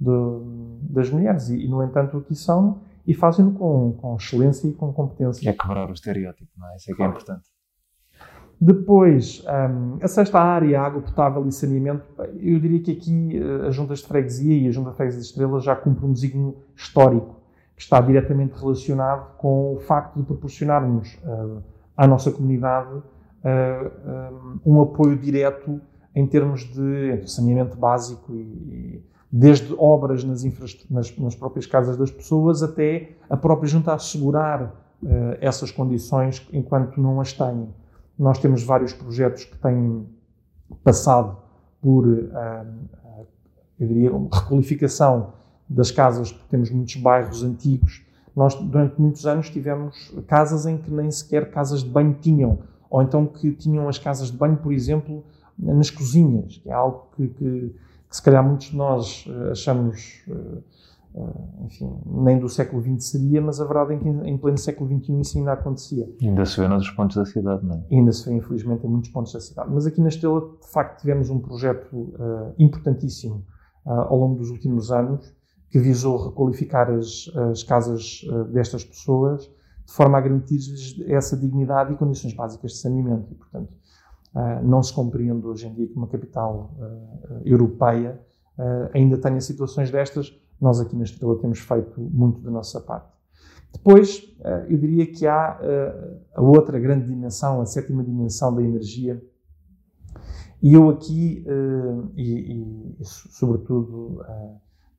de, 0.00 0.92
das 0.92 1.10
mulheres, 1.10 1.50
e, 1.50 1.64
e, 1.64 1.68
no 1.68 1.82
entanto 1.82 2.18
aqui 2.18 2.34
são, 2.34 2.78
e 3.06 3.14
fazem-no 3.14 3.52
com, 3.52 3.92
com 3.92 4.16
excelência 4.16 4.68
e 4.68 4.72
com 4.72 4.92
competência. 4.92 5.48
É 5.48 5.52
quebrar 5.52 5.88
o 5.88 5.92
estereótipo, 5.92 6.50
não 6.56 6.68
é? 6.68 6.76
Isso 6.76 6.92
é 6.92 6.94
que 6.94 7.02
é 7.02 7.06
importante. 7.06 7.48
Depois, 8.60 9.42
um, 9.46 9.98
a 10.02 10.06
sexta 10.06 10.38
área, 10.38 10.82
água 10.82 11.00
potável 11.00 11.46
e 11.48 11.52
saneamento, 11.52 12.04
eu 12.38 12.60
diria 12.60 12.82
que 12.82 12.92
aqui 12.92 13.40
uh, 13.40 13.66
as 13.66 13.74
juntas 13.74 14.00
de 14.00 14.06
freguesia 14.06 14.54
e 14.54 14.68
a 14.68 14.70
junta 14.70 14.90
de 14.90 14.96
freguesia 14.96 15.20
de 15.20 15.26
estrelas 15.26 15.64
já 15.64 15.74
cumprem 15.74 16.10
um 16.10 16.12
desígnio 16.12 16.56
histórico, 16.76 17.40
que 17.74 17.82
está 17.82 17.98
diretamente 18.02 18.60
relacionado 18.60 19.34
com 19.38 19.76
o 19.76 19.80
facto 19.80 20.18
de 20.18 20.24
proporcionarmos 20.24 21.18
uh, 21.24 21.62
à 21.96 22.06
nossa 22.06 22.30
comunidade 22.30 22.92
uh, 22.96 24.60
um, 24.66 24.74
um, 24.74 24.82
apoio 24.82 25.16
direto 25.16 25.80
em 26.14 26.26
termos 26.26 26.64
de 26.64 27.26
saneamento 27.26 27.78
básico 27.78 28.34
e 28.34 29.02
desde 29.32 29.74
obras 29.78 30.24
nas, 30.24 30.42
nas, 30.90 31.16
nas, 31.16 31.34
próprias 31.34 31.66
casas 31.66 31.96
das 31.96 32.10
pessoas 32.10 32.62
até 32.62 33.10
a 33.28 33.36
própria 33.36 33.68
junta 33.68 33.94
assegurar 33.94 34.74
essas 35.40 35.70
condições 35.70 36.46
enquanto 36.52 37.00
não 37.00 37.20
as 37.20 37.32
têm. 37.32 37.68
Nós 38.18 38.38
temos 38.38 38.62
vários 38.62 38.92
projetos 38.92 39.44
que 39.44 39.56
têm 39.56 40.06
passado 40.84 41.38
por, 41.80 42.06
ah, 42.34 42.66
eu 43.78 43.86
diria, 43.86 44.10
requalificação 44.10 45.32
das 45.68 45.90
casas, 45.90 46.32
porque 46.32 46.48
temos 46.50 46.70
muitos 46.70 46.96
bairros 46.96 47.42
antigos. 47.42 48.04
Nós, 48.36 48.54
durante 48.54 49.00
muitos 49.00 49.26
anos, 49.26 49.48
tivemos 49.48 50.12
casas 50.26 50.66
em 50.66 50.76
que 50.76 50.90
nem 50.90 51.10
sequer 51.10 51.50
casas 51.50 51.82
de 51.82 51.88
banho 51.88 52.16
tinham, 52.20 52.58
ou 52.90 53.02
então 53.02 53.26
que 53.26 53.52
tinham 53.52 53.88
as 53.88 53.98
casas 53.98 54.30
de 54.30 54.36
banho, 54.36 54.56
por 54.56 54.72
exemplo, 54.72 55.24
nas 55.58 55.90
cozinhas, 55.90 56.58
que 56.58 56.68
é 56.68 56.72
algo 56.72 57.06
que, 57.16 57.28
que, 57.28 57.74
que 58.10 58.16
se 58.16 58.22
calhar 58.22 58.44
muitos 58.44 58.66
de 58.66 58.76
nós 58.76 59.24
ah, 59.28 59.52
achamos 59.52 60.24
Uh, 61.12 61.64
enfim, 61.64 61.92
nem 62.06 62.38
do 62.38 62.48
século 62.48 62.80
XX 62.80 63.04
seria, 63.04 63.42
mas 63.42 63.60
a 63.60 63.64
verdade 63.64 63.94
é 63.94 63.98
que 63.98 64.08
em 64.08 64.38
pleno 64.38 64.56
século 64.56 64.88
XXI 64.88 65.20
isso 65.20 65.38
ainda 65.38 65.54
acontecia. 65.54 66.08
ainda 66.22 66.46
se 66.46 66.60
vê 66.60 66.68
nos 66.68 66.88
pontos 66.90 67.16
da 67.16 67.24
cidade, 67.24 67.66
não 67.66 67.74
é? 67.74 67.96
ainda 67.96 68.12
se 68.12 68.26
vê, 68.26 68.36
infelizmente, 68.36 68.86
em 68.86 68.88
muitos 68.88 69.10
pontos 69.10 69.32
da 69.32 69.40
cidade. 69.40 69.68
Mas 69.72 69.86
aqui 69.86 70.00
na 70.00 70.06
Estrela, 70.06 70.40
de 70.40 70.70
facto, 70.70 71.00
tivemos 71.00 71.28
um 71.28 71.40
projeto 71.40 71.92
uh, 71.92 72.54
importantíssimo 72.60 73.44
uh, 73.84 73.90
ao 73.90 74.16
longo 74.16 74.36
dos 74.36 74.50
últimos 74.50 74.92
anos 74.92 75.34
que 75.68 75.80
visou 75.80 76.28
requalificar 76.28 76.88
as, 76.90 77.28
as 77.50 77.64
casas 77.64 78.22
destas 78.52 78.84
pessoas 78.84 79.50
de 79.90 79.92
forma 79.92 80.18
a 80.18 80.20
garantir-lhes 80.20 81.00
essa 81.06 81.36
dignidade 81.36 81.92
e 81.92 81.96
condições 81.96 82.34
básicas 82.34 82.72
de 82.72 82.78
saneamento. 82.78 83.32
E, 83.32 83.34
portanto, 83.34 83.72
não 84.62 84.82
se 84.82 84.92
compreende 84.92 85.46
hoje 85.46 85.66
em 85.66 85.74
dia 85.74 85.86
que 85.86 85.96
uma 85.96 86.06
capital 86.06 86.70
europeia 87.44 88.20
ainda 88.92 89.18
tenha 89.18 89.40
situações 89.40 89.90
destas 89.90 90.38
nós 90.60 90.78
aqui 90.80 90.94
na 90.94 91.04
Estrela 91.04 91.38
temos 91.38 91.60
feito 91.60 92.00
muito 92.00 92.40
da 92.40 92.50
nossa 92.50 92.80
parte. 92.80 93.08
Depois, 93.72 94.22
eu 94.68 94.76
diria 94.76 95.06
que 95.06 95.26
há 95.26 95.58
a 96.34 96.42
outra 96.42 96.78
grande 96.78 97.06
dimensão, 97.06 97.60
a 97.60 97.66
sétima 97.66 98.04
dimensão 98.04 98.54
da 98.54 98.62
energia. 98.62 99.22
E 100.62 100.74
eu 100.74 100.90
aqui, 100.90 101.46
e, 102.16 102.96
e 103.00 103.04
sobretudo, 103.04 104.22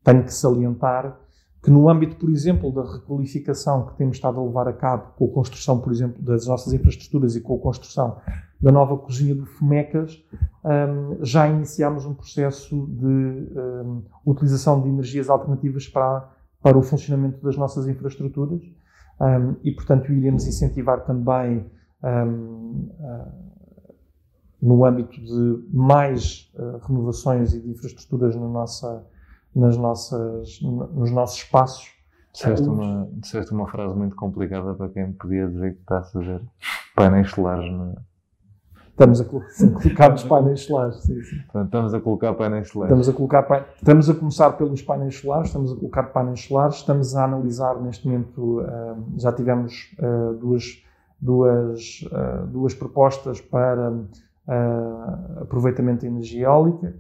tenho 0.03 0.23
que 0.23 0.33
salientar 0.33 1.19
que 1.61 1.69
no 1.69 1.87
âmbito, 1.87 2.15
por 2.15 2.31
exemplo, 2.31 2.71
da 2.71 2.81
requalificação 2.81 3.85
que 3.85 3.95
temos 3.95 4.17
estado 4.17 4.39
a 4.39 4.43
levar 4.43 4.67
a 4.67 4.73
cabo 4.73 5.11
com 5.15 5.25
a 5.25 5.29
construção, 5.31 5.79
por 5.79 5.91
exemplo, 5.91 6.19
das 6.23 6.47
nossas 6.47 6.73
infraestruturas 6.73 7.35
e 7.35 7.41
com 7.41 7.55
a 7.55 7.59
construção 7.59 8.17
da 8.62 8.71
nova 8.71 8.95
cozinha 8.97 9.34
do 9.34 9.45
Fomecas, 9.45 10.24
um, 10.63 11.24
já 11.26 11.47
iniciámos 11.47 12.06
um 12.06 12.13
processo 12.13 12.88
de 12.88 13.06
um, 13.06 14.04
utilização 14.26 14.82
de 14.82 14.88
energias 14.88 15.30
alternativas 15.30 15.88
para, 15.88 16.30
para 16.62 16.78
o 16.78 16.84
funcionamento 16.84 17.43
das 17.43 17.58
nossas 17.58 17.88
infraestruturas 17.88 18.62
um, 19.19 19.56
e, 19.63 19.71
portanto, 19.71 20.12
iremos 20.12 20.45
incentivar 20.45 21.04
também 21.06 21.65
uh, 22.04 23.32
no 24.62 24.86
âmbito 24.86 25.19
de 25.19 25.67
mais 25.74 26.52
uh, 26.56 26.78
renovações 26.88 27.54
e 27.54 27.60
de 27.60 27.69
infraestruturas 27.71 28.36
nossa, 28.36 29.04
nas 29.56 29.76
nossas, 29.76 30.62
nos 30.62 31.10
nossos 31.10 31.38
espaços. 31.38 31.89
Disseste 32.32 32.67
uma, 32.67 33.10
disseste 33.13 33.52
uma 33.52 33.67
frase 33.67 33.95
muito 33.95 34.15
complicada 34.15 34.74
para 34.76 34.88
quem 34.89 35.12
podia 35.13 35.47
dizer 35.47 35.74
que 35.74 35.82
está 35.82 35.97
a 35.97 36.04
fazer 36.04 36.41
painéis 36.95 37.30
solares 37.32 37.69
na, 37.74 37.95
Estamos 38.91 39.21
a 39.21 39.25
colocar 39.25 40.13
os 40.13 40.23
painéis 40.23 40.62
solares. 40.62 40.97
Sim, 40.97 41.21
sim. 41.23 41.38
Portanto, 41.38 41.65
estamos 41.65 41.93
a 41.93 41.99
colocar 41.99 42.34
painéis 42.34 42.67
solares. 42.67 42.91
Estamos 42.91 43.10
a, 43.10 43.13
colocar, 43.13 43.67
estamos 43.75 44.10
a 44.10 44.13
começar 44.13 44.51
pelos 44.51 44.82
painéis 44.82 45.15
solares, 45.15 45.47
estamos 45.47 45.71
a 45.71 45.75
colocar 45.75 46.04
painéis 46.04 46.41
solares, 46.41 46.75
estamos 46.75 47.15
a 47.15 47.23
analisar 47.23 47.82
neste 47.82 48.08
momento, 48.08 48.60
uh, 48.60 48.65
já 49.17 49.32
tivemos 49.32 49.95
uh, 49.99 50.34
duas, 50.36 50.84
duas, 51.19 52.06
uh, 52.12 52.47
duas 52.47 52.73
propostas 52.73 53.39
para 53.41 53.93
aproveitamento 55.39 56.01
de 56.01 56.08
energia 56.08 56.45
eólica 56.47 56.93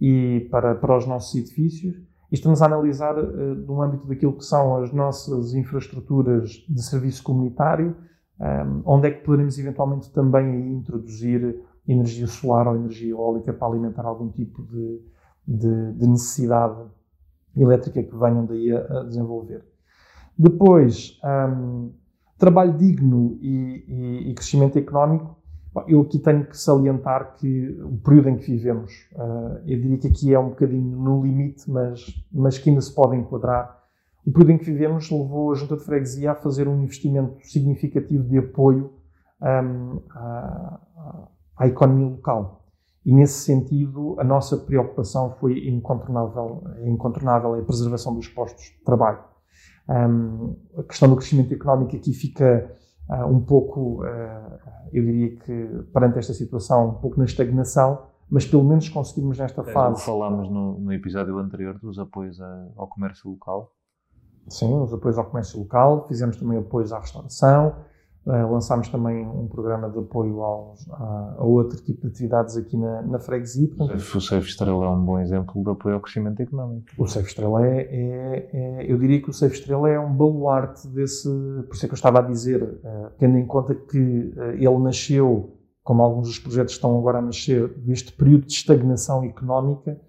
e 0.00 0.46
para, 0.52 0.74
para 0.74 0.96
os 0.96 1.06
nossos 1.06 1.34
edifícios. 1.34 1.96
E 2.30 2.34
estamos 2.34 2.62
a 2.62 2.66
analisar, 2.66 3.16
no 3.16 3.82
âmbito 3.82 4.06
daquilo 4.06 4.34
que 4.34 4.44
são 4.44 4.76
as 4.76 4.92
nossas 4.92 5.52
infraestruturas 5.52 6.64
de 6.68 6.82
serviço 6.82 7.22
comunitário, 7.24 7.96
um, 8.40 8.82
onde 8.84 9.08
é 9.08 9.10
que 9.10 9.24
poderemos 9.24 9.58
eventualmente 9.58 10.10
também 10.10 10.72
introduzir 10.72 11.62
energia 11.86 12.26
solar 12.26 12.68
ou 12.68 12.76
energia 12.76 13.10
eólica 13.10 13.52
para 13.52 13.68
alimentar 13.68 14.04
algum 14.04 14.28
tipo 14.28 14.62
de, 14.62 15.00
de, 15.46 15.92
de 15.92 16.06
necessidade 16.06 16.82
elétrica 17.56 18.02
que 18.02 18.16
venham 18.16 18.46
daí 18.46 18.72
a, 18.72 19.00
a 19.00 19.04
desenvolver. 19.04 19.64
Depois, 20.38 21.20
um, 21.24 21.92
trabalho 22.38 22.72
digno 22.72 23.38
e, 23.40 23.84
e, 23.86 24.30
e, 24.30 24.34
crescimento 24.34 24.76
económico. 24.78 25.36
Eu 25.86 26.02
aqui 26.02 26.18
tenho 26.18 26.44
que 26.44 26.58
salientar 26.58 27.36
que 27.36 27.80
o 27.82 27.96
período 27.98 28.28
em 28.28 28.36
que 28.36 28.50
vivemos, 28.50 28.92
uh, 29.14 29.58
eu 29.64 29.80
diria 29.80 29.96
que 29.96 30.08
aqui 30.08 30.34
é 30.34 30.38
um 30.38 30.50
bocadinho 30.50 30.98
no 30.98 31.22
limite, 31.22 31.70
mas, 31.70 32.04
mas 32.30 32.58
que 32.58 32.68
ainda 32.68 32.82
se 32.82 32.94
pode 32.94 33.16
enquadrar 33.16 33.81
o 34.24 34.30
período 34.30 34.52
em 34.52 34.58
que 34.58 34.64
vivemos 34.64 35.10
levou 35.10 35.52
a 35.52 35.54
Junta 35.54 35.76
de 35.76 35.84
Freguesia 35.84 36.32
a 36.32 36.34
fazer 36.34 36.68
um 36.68 36.82
investimento 36.82 37.36
significativo 37.42 38.22
de 38.24 38.38
apoio 38.38 38.92
um, 39.40 40.00
à, 40.10 40.80
à, 41.56 41.66
economia 41.66 42.06
local. 42.06 42.64
E 43.04 43.12
nesse 43.12 43.40
sentido, 43.40 44.14
a 44.20 44.24
nossa 44.24 44.56
preocupação 44.56 45.34
foi 45.40 45.66
incontornável, 45.66 46.62
incontornável 46.84 47.54
a 47.54 47.62
preservação 47.62 48.14
dos 48.14 48.28
postos 48.28 48.66
de 48.66 48.84
trabalho. 48.84 49.18
Um, 49.88 50.56
a 50.78 50.84
questão 50.84 51.08
do 51.08 51.16
crescimento 51.16 51.52
económico 51.52 51.96
aqui 51.96 52.12
fica 52.12 52.72
uh, 53.10 53.26
um 53.26 53.40
pouco, 53.40 54.04
uh, 54.04 54.58
eu 54.92 55.04
diria 55.04 55.36
que 55.36 55.84
perante 55.92 56.20
esta 56.20 56.32
situação, 56.32 56.90
um 56.90 56.94
pouco 56.94 57.18
na 57.18 57.24
estagnação, 57.24 58.06
mas 58.30 58.46
pelo 58.46 58.62
menos 58.62 58.88
conseguimos 58.88 59.36
nesta 59.36 59.62
é, 59.62 59.72
fase. 59.72 60.04
Falámos 60.04 60.48
no, 60.48 60.78
no, 60.78 60.92
episódio 60.92 61.36
anterior 61.38 61.76
dos 61.80 61.98
apoios 61.98 62.40
ao 62.76 62.86
comércio 62.86 63.28
local 63.28 63.72
Sim, 64.48 64.74
os 64.80 64.92
apoios 64.92 65.18
ao 65.18 65.24
comércio 65.24 65.58
local, 65.58 66.06
fizemos 66.06 66.36
também 66.36 66.58
apoios 66.58 66.92
à 66.92 66.98
restauração, 66.98 67.74
uh, 68.26 68.52
lançámos 68.52 68.88
também 68.88 69.26
um 69.26 69.46
programa 69.46 69.88
de 69.88 69.98
apoio 69.98 70.42
aos, 70.42 70.88
a, 70.90 71.36
a, 71.38 71.44
outro 71.44 71.78
tipo 71.82 72.02
de 72.02 72.08
atividades 72.08 72.56
aqui 72.56 72.76
na, 72.76 73.02
na 73.02 73.18
freguesia. 73.18 73.68
Portanto, 73.68 73.96
o 73.96 74.20
Safe 74.20 74.48
Estrela 74.48 74.84
é 74.84 74.88
um 74.88 75.04
bom 75.04 75.18
exemplo 75.18 75.62
de 75.62 75.70
apoio 75.70 75.94
ao 75.94 76.00
crescimento 76.00 76.40
económico. 76.40 76.86
O 76.98 77.06
Safe 77.06 77.28
Estrela 77.28 77.66
é, 77.66 77.80
é, 77.80 78.50
é, 78.52 78.92
eu 78.92 78.98
diria 78.98 79.22
que 79.22 79.30
o 79.30 79.32
Safe 79.32 79.54
Estrela 79.54 79.88
é 79.88 79.98
um 79.98 80.14
baluarte 80.14 80.86
desse, 80.88 81.28
por 81.66 81.74
isso 81.74 81.86
é 81.86 81.88
que 81.88 81.94
eu 81.94 81.96
estava 81.96 82.18
a 82.18 82.22
dizer, 82.22 82.62
uh, 82.62 83.10
tendo 83.18 83.38
em 83.38 83.46
conta 83.46 83.74
que 83.74 83.98
uh, 83.98 84.52
ele 84.54 84.78
nasceu, 84.78 85.56
como 85.82 86.02
alguns 86.02 86.28
dos 86.28 86.38
projetos 86.38 86.74
estão 86.74 86.98
agora 86.98 87.18
a 87.18 87.22
nascer, 87.22 87.68
deste 87.78 88.12
período 88.12 88.46
de 88.46 88.52
estagnação 88.52 89.24
económica, 89.24 90.00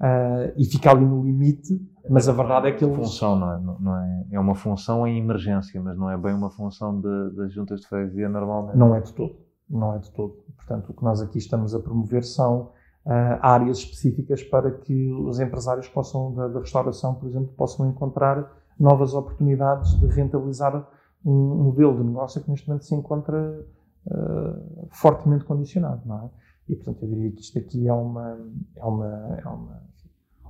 uh, 0.00 0.52
e 0.56 0.64
fica 0.64 0.90
ali 0.90 1.04
no 1.04 1.24
limite, 1.24 1.80
mas 2.08 2.28
a 2.28 2.32
verdade 2.32 2.68
é 2.68 2.72
que 2.72 2.84
ele... 2.84 2.94
Função, 2.94 3.36
não 3.36 3.52
é? 3.52 3.60
Não 3.80 3.96
é? 3.96 4.26
é 4.32 4.40
uma 4.40 4.54
função 4.54 5.06
em 5.06 5.18
emergência, 5.18 5.80
mas 5.80 5.96
não 5.96 6.10
é 6.10 6.16
bem 6.16 6.34
uma 6.34 6.50
função 6.50 7.00
das 7.00 7.52
juntas 7.52 7.80
de 7.80 7.86
freguesia 7.86 8.28
normalmente. 8.28 8.76
Não 8.76 8.94
é 8.94 9.00
de 9.00 9.12
todo, 9.12 9.36
não 9.68 9.94
é 9.94 9.98
de 9.98 10.10
todo. 10.10 10.36
Portanto, 10.56 10.90
o 10.90 10.94
que 10.94 11.04
nós 11.04 11.20
aqui 11.20 11.38
estamos 11.38 11.74
a 11.74 11.80
promover 11.80 12.24
são 12.24 12.70
uh, 13.06 13.38
áreas 13.40 13.78
específicas 13.78 14.42
para 14.42 14.70
que 14.70 15.12
os 15.12 15.40
empresários 15.40 15.88
possam, 15.88 16.34
da, 16.34 16.48
da 16.48 16.60
restauração, 16.60 17.14
por 17.14 17.28
exemplo, 17.28 17.52
possam 17.56 17.88
encontrar 17.88 18.50
novas 18.78 19.14
oportunidades 19.14 19.98
de 19.98 20.06
rentabilizar 20.06 20.86
um 21.24 21.64
modelo 21.64 21.96
de 21.96 22.04
negócio 22.04 22.42
que 22.42 22.50
neste 22.50 22.68
momento 22.68 22.84
se 22.84 22.94
encontra 22.94 23.66
uh, 24.06 24.88
fortemente 24.90 25.44
condicionado, 25.44 26.02
não 26.06 26.26
é? 26.26 26.30
E, 26.68 26.76
portanto, 26.76 27.02
eu 27.02 27.08
diria 27.08 27.32
que 27.32 27.40
isto 27.40 27.58
aqui 27.58 27.88
é 27.88 27.92
uma, 27.92 28.38
é 28.76 28.84
uma, 28.84 29.38
é 29.42 29.48
uma, 29.48 29.82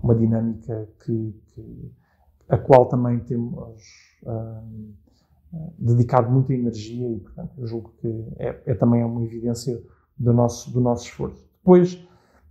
uma 0.03 0.15
dinâmica 0.15 0.89
que, 1.05 1.35
que 1.55 1.93
a 2.49 2.57
qual 2.57 2.87
também 2.87 3.19
temos 3.21 3.77
um, 4.25 4.93
dedicado 5.79 6.31
muita 6.31 6.55
energia 6.55 7.11
e, 7.11 7.21
portanto, 7.21 7.51
eu 7.59 7.67
julgo 7.67 7.93
que 8.01 8.25
é, 8.39 8.63
é, 8.67 8.75
também 8.75 9.05
uma 9.05 9.23
evidência 9.23 9.81
do 10.19 10.33
nosso, 10.33 10.73
do 10.73 10.81
nosso 10.81 11.05
esforço. 11.05 11.47
Depois, 11.59 12.07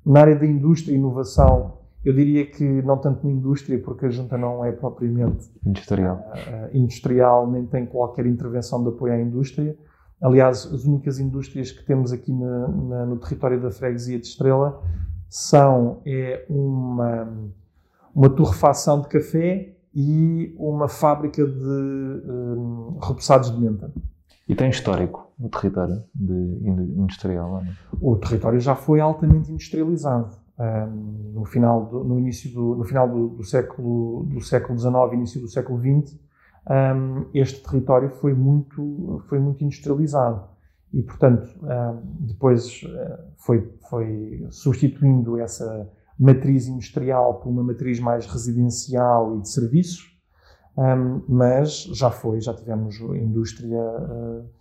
na 0.05 0.21
área 0.21 0.35
da 0.35 0.45
indústria 0.45 0.93
e 0.93 0.97
inovação, 0.97 1.77
eu 2.05 2.13
diria 2.13 2.45
que 2.45 2.63
não 2.63 2.97
tanto 2.97 3.25
na 3.25 3.33
indústria, 3.33 3.79
porque 3.79 4.05
a 4.05 4.09
junta 4.09 4.37
não 4.37 4.63
é 4.63 4.71
propriamente 4.71 5.49
industrial, 5.65 6.23
uh, 6.31 6.77
industrial 6.77 7.49
nem 7.49 7.65
tem 7.65 7.85
qualquer 7.85 8.25
intervenção 8.25 8.81
de 8.83 8.89
apoio 8.89 9.13
à 9.13 9.19
indústria, 9.19 9.77
Aliás, 10.21 10.65
as 10.73 10.83
únicas 10.85 11.19
indústrias 11.19 11.71
que 11.71 11.85
temos 11.85 12.11
aqui 12.11 12.33
na, 12.33 12.67
na, 12.67 13.05
no 13.05 13.17
território 13.17 13.61
da 13.61 13.69
freguesia 13.69 14.19
de 14.19 14.25
Estrela 14.25 14.81
são 15.29 16.01
é 16.05 16.45
uma, 16.49 17.27
uma 18.13 18.29
torrefação 18.29 19.01
de 19.01 19.07
café 19.07 19.73
e 19.93 20.53
uma 20.57 20.87
fábrica 20.87 21.45
de 21.45 21.59
um, 21.59 22.97
repousados 23.01 23.51
de 23.51 23.59
menta. 23.59 23.91
E 24.47 24.55
tem 24.55 24.69
histórico 24.69 25.31
o 25.39 25.49
território 25.49 26.03
industrial? 26.15 27.63
Não? 27.63 27.73
O 28.01 28.15
território 28.15 28.59
já 28.59 28.75
foi 28.75 28.99
altamente 28.99 29.51
industrializado. 29.51 30.37
Um, 30.59 31.33
no 31.35 31.45
final 31.45 31.85
do, 31.85 32.03
no 32.03 32.17
início 32.17 32.51
do, 32.51 32.75
no 32.75 32.83
final 32.83 33.07
do, 33.07 33.27
do 33.27 33.43
século 33.43 34.23
do 34.23 34.41
século 34.41 34.79
XIX 34.79 34.95
início 35.13 35.39
do 35.39 35.47
século 35.47 35.79
XX 35.79 36.17
um, 36.69 37.25
este 37.33 37.61
território 37.63 38.09
foi 38.09 38.33
muito, 38.33 39.23
foi 39.27 39.39
muito 39.39 39.63
industrializado. 39.63 40.43
E, 40.93 41.01
portanto, 41.01 41.47
um, 41.61 42.25
depois 42.25 42.81
uh, 42.83 43.23
foi, 43.35 43.73
foi 43.89 44.47
substituindo 44.49 45.37
essa 45.37 45.89
matriz 46.17 46.67
industrial 46.67 47.35
por 47.35 47.49
uma 47.49 47.63
matriz 47.63 47.99
mais 47.99 48.25
residencial 48.25 49.37
e 49.37 49.41
de 49.41 49.49
serviços, 49.49 50.17
um, 50.77 51.21
mas 51.27 51.83
já 51.83 52.09
foi, 52.09 52.39
já 52.39 52.53
tivemos 52.53 52.99
indústria. 52.99 53.81
Uh, 53.81 54.57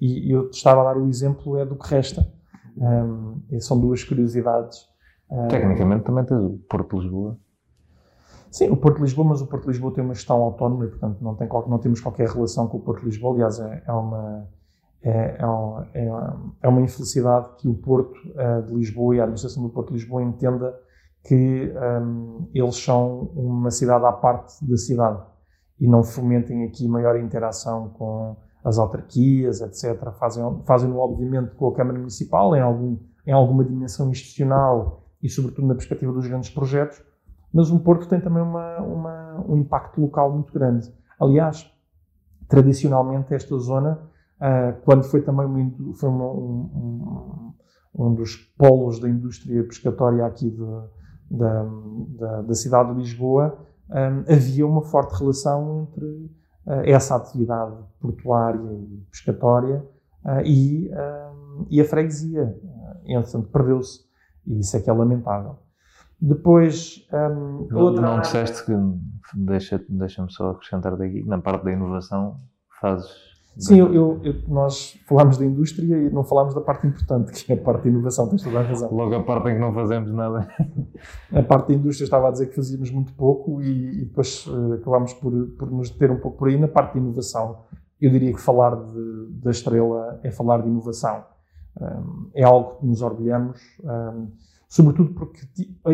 e 0.00 0.32
eu 0.32 0.48
estava 0.48 0.80
a 0.80 0.84
dar 0.84 0.96
o 0.96 1.08
exemplo 1.08 1.58
é 1.58 1.66
do 1.66 1.76
que 1.76 1.86
resta. 1.88 2.26
são 3.60 3.78
duas 3.78 4.02
curiosidades. 4.02 4.88
Tecnicamente 5.50 6.04
também 6.04 6.24
tens 6.24 6.40
o 6.40 6.58
Porto 6.68 6.96
de 6.96 7.02
Lisboa. 7.02 7.38
Sim, 8.50 8.70
o 8.70 8.76
Porto 8.76 8.96
de 8.96 9.02
Lisboa, 9.02 9.28
mas 9.28 9.42
o 9.42 9.46
Porto 9.46 9.64
de 9.64 9.70
Lisboa 9.70 9.92
tem 9.92 10.04
uma 10.04 10.14
gestão 10.14 10.36
autónoma 10.42 10.84
e, 10.84 10.88
portanto, 10.88 11.18
não, 11.20 11.34
tem, 11.34 11.48
não 11.48 11.78
temos 11.78 12.00
qualquer 12.00 12.28
relação 12.28 12.68
com 12.68 12.78
o 12.78 12.80
Porto 12.80 13.00
de 13.00 13.06
Lisboa. 13.06 13.34
Aliás, 13.34 13.58
é, 13.58 13.82
é 13.86 13.92
uma, 13.92 14.46
é, 15.02 15.36
é, 15.38 15.46
uma, 15.46 16.54
é 16.62 16.68
uma 16.68 16.80
infelicidade 16.80 17.56
que 17.58 17.68
o 17.68 17.74
Porto 17.74 18.16
uh, 18.30 18.62
de 18.66 18.74
Lisboa 18.74 19.16
e 19.16 19.20
a 19.20 19.24
administração 19.24 19.62
do 19.62 19.68
Porto 19.70 19.88
de 19.88 19.94
Lisboa 19.94 20.22
entenda 20.22 20.78
que 21.24 21.72
um, 22.02 22.48
eles 22.54 22.76
são 22.76 23.30
uma 23.34 23.70
cidade 23.70 24.04
à 24.04 24.12
parte 24.12 24.64
da 24.64 24.76
cidade 24.76 25.20
e 25.80 25.88
não 25.88 26.02
fomentem 26.02 26.64
aqui 26.64 26.86
maior 26.86 27.18
interação 27.18 27.90
com 27.90 28.36
as 28.64 28.78
autarquias, 28.78 29.60
etc. 29.60 30.12
Fazem, 30.18 30.44
fazem 30.64 30.92
obviamente, 30.92 31.54
com 31.54 31.68
a 31.68 31.74
Câmara 31.74 31.98
Municipal, 31.98 32.54
em, 32.54 32.60
algum, 32.60 32.96
em 33.26 33.32
alguma 33.32 33.64
dimensão 33.64 34.08
institucional 34.10 35.04
e, 35.22 35.28
sobretudo, 35.28 35.66
na 35.66 35.74
perspectiva 35.74 36.12
dos 36.12 36.26
grandes 36.26 36.50
projetos, 36.50 37.02
mas 37.52 37.70
um 37.70 37.78
porto 37.78 38.08
tem 38.08 38.20
também 38.20 38.42
uma, 38.42 38.78
uma, 38.78 39.44
um 39.48 39.56
impacto 39.56 40.00
local 40.00 40.32
muito 40.32 40.52
grande. 40.52 40.92
Aliás, 41.20 41.70
tradicionalmente 42.48 43.34
esta 43.34 43.56
zona, 43.58 44.00
uh, 44.42 44.80
quando 44.84 45.04
foi 45.04 45.22
também 45.22 45.46
uma, 45.46 45.94
foi 45.94 46.08
uma, 46.08 46.26
um, 46.26 47.54
um, 47.94 48.04
um, 48.06 48.14
dos 48.14 48.36
polos 48.58 48.98
da 48.98 49.08
indústria 49.08 49.62
pescatória 49.64 50.26
aqui 50.26 50.50
de, 50.50 50.66
da, 51.30 51.64
da, 52.18 52.42
da, 52.42 52.54
cidade 52.54 52.92
de 52.92 52.98
Lisboa, 53.00 53.56
um, 53.88 54.32
havia 54.32 54.66
uma 54.66 54.82
forte 54.82 55.18
relação 55.18 55.88
entre 55.88 56.06
uh, 56.66 56.82
essa 56.84 57.16
atividade 57.16 57.76
portuária 58.00 58.60
e 58.60 59.06
pescatória 59.10 59.86
e, 60.44 60.88
e 61.68 61.80
a 61.80 61.84
freguesia, 61.84 62.56
entretanto, 63.04 63.48
perdeu-se. 63.48 64.04
E 64.46 64.60
isso 64.60 64.76
é 64.76 64.80
que 64.80 64.88
é 64.88 64.92
lamentável. 64.92 65.58
Depois, 66.20 67.04
um, 67.12 67.66
não, 67.68 67.80
outra... 67.80 68.02
Não 68.02 68.20
disseste 68.20 68.64
que, 68.64 68.72
deixa-me 69.34 69.84
deixa 69.88 70.24
só 70.28 70.50
acrescentar 70.50 70.96
daqui, 70.96 71.24
na 71.24 71.38
parte 71.38 71.64
da 71.64 71.72
inovação, 71.72 72.36
fazes... 72.80 73.31
Sim, 73.58 73.78
eu, 73.78 73.92
eu, 73.92 74.20
eu, 74.24 74.34
nós 74.48 74.98
falámos 75.06 75.36
da 75.36 75.44
indústria 75.44 75.84
e 75.84 76.10
não 76.10 76.24
falámos 76.24 76.54
da 76.54 76.60
parte 76.60 76.86
importante, 76.86 77.44
que 77.44 77.52
é 77.52 77.54
a 77.54 77.60
parte 77.60 77.84
da 77.84 77.90
inovação, 77.90 78.26
tens 78.28 78.42
toda 78.42 78.60
a 78.60 78.62
razão. 78.62 78.92
Logo 78.92 79.14
a 79.14 79.22
parte 79.22 79.50
em 79.50 79.54
que 79.54 79.60
não 79.60 79.74
fazemos 79.74 80.10
nada. 80.10 80.48
A 81.30 81.42
parte 81.42 81.68
da 81.68 81.74
indústria 81.74 82.04
estava 82.04 82.28
a 82.28 82.30
dizer 82.30 82.46
que 82.46 82.56
fazíamos 82.56 82.90
muito 82.90 83.12
pouco 83.12 83.60
e, 83.60 84.02
e 84.02 84.04
depois 84.06 84.46
uh, 84.46 84.74
acabámos 84.74 85.12
por, 85.14 85.32
por 85.58 85.70
nos 85.70 85.90
deter 85.90 86.10
um 86.10 86.18
pouco 86.18 86.38
por 86.38 86.48
aí. 86.48 86.58
Na 86.58 86.68
parte 86.68 86.94
de 86.94 87.00
inovação, 87.00 87.58
eu 88.00 88.10
diria 88.10 88.32
que 88.32 88.40
falar 88.40 88.74
de, 88.74 89.26
da 89.42 89.50
estrela 89.50 90.18
é 90.22 90.30
falar 90.30 90.62
de 90.62 90.68
inovação. 90.68 91.24
Um, 91.78 92.30
é 92.34 92.44
algo 92.44 92.76
que 92.76 92.86
nos 92.86 93.02
orgulhamos. 93.02 93.60
Um, 93.84 94.28
sobretudo 94.66 95.12
porque 95.12 95.40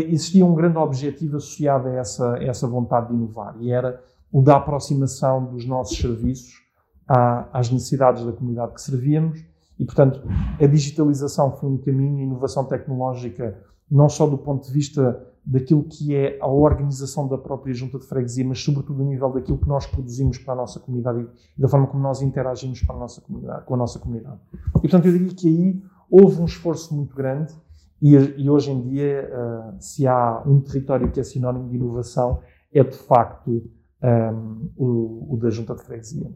existia 0.07 0.47
um 0.47 0.55
grande 0.55 0.79
objetivo 0.79 1.39
associado 1.39 1.89
a 1.89 1.95
essa, 1.95 2.35
a 2.35 2.45
essa 2.45 2.69
vontade 2.69 3.09
de 3.09 3.15
inovar, 3.15 3.57
e 3.59 3.73
era 3.73 4.01
o 4.31 4.41
da 4.41 4.57
aproximação 4.57 5.47
dos 5.47 5.67
nossos 5.67 5.99
serviços 5.99 6.68
à, 7.09 7.49
às 7.53 7.71
necessidades 7.71 8.25
da 8.25 8.33
comunidade 8.33 8.75
que 8.75 8.83
servíamos, 8.83 9.45
e, 9.79 9.85
portanto, 9.85 10.21
a 10.61 10.67
digitalização 10.67 11.53
foi 11.57 11.71
um 11.71 11.79
caminho, 11.79 12.19
a 12.19 12.23
inovação 12.23 12.65
tecnológica, 12.65 13.57
não 13.91 14.09
só 14.09 14.27
do 14.27 14.37
ponto 14.37 14.67
de 14.67 14.73
vista 14.73 15.25
daquilo 15.45 15.85
que 15.85 16.15
é 16.15 16.39
a 16.43 16.47
organização 16.47 17.27
da 17.27 17.39
própria 17.39 17.73
junta 17.73 17.99
de 17.99 18.05
freguesia, 18.05 18.45
mas 18.45 18.63
sobretudo 18.63 19.03
a 19.03 19.07
nível 19.07 19.31
daquilo 19.31 19.57
que 19.57 19.69
nós 19.69 19.87
produzimos 19.87 20.37
para 20.37 20.53
a 20.53 20.57
nossa 20.57 20.79
comunidade 20.79 21.27
e 21.57 21.63
da 21.63 21.69
forma 21.69 21.87
como 21.87 22.03
nós 22.03 22.21
interagimos 22.21 22.83
para 22.83 22.97
a 22.97 22.99
nossa 22.99 23.21
comunidade, 23.23 23.65
com 23.65 23.75
a 23.75 23.77
nossa 23.77 23.99
comunidade. 23.99 24.39
E, 24.77 24.81
portanto, 24.81 25.07
eu 25.07 25.13
diria 25.13 25.35
que 25.35 25.49
aí 25.49 25.83
houve 26.11 26.41
um 26.41 26.45
esforço 26.45 26.95
muito 26.95 27.17
grande 27.17 27.55
e, 28.01 28.15
e 28.15 28.51
hoje 28.51 28.71
em 28.71 28.81
dia, 28.83 29.31
uh, 29.33 29.77
se 29.81 30.07
há 30.07 30.43
um 30.47 30.61
território 30.61 31.11
que 31.11 31.19
é 31.19 31.23
sinónimo 31.23 31.69
de 31.69 31.77
inovação, 31.77 32.41
é 32.73 32.85
de 32.85 32.97
facto 32.97 33.51
um, 33.51 33.63
ehm, 34.03 34.71
o, 34.77 35.35
o, 35.35 35.37
da 35.39 35.51
Junta 35.51 35.75
de 35.75 35.83
Freguesia, 35.83 36.31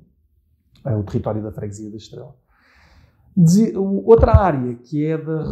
o 0.84 1.02
território 1.02 1.42
da 1.42 1.52
Freguesia 1.52 1.90
da 1.90 1.96
Estrela. 1.96 2.34
outra 4.04 4.36
área 4.36 4.74
que 4.74 5.06
é 5.06 5.16
da, 5.16 5.42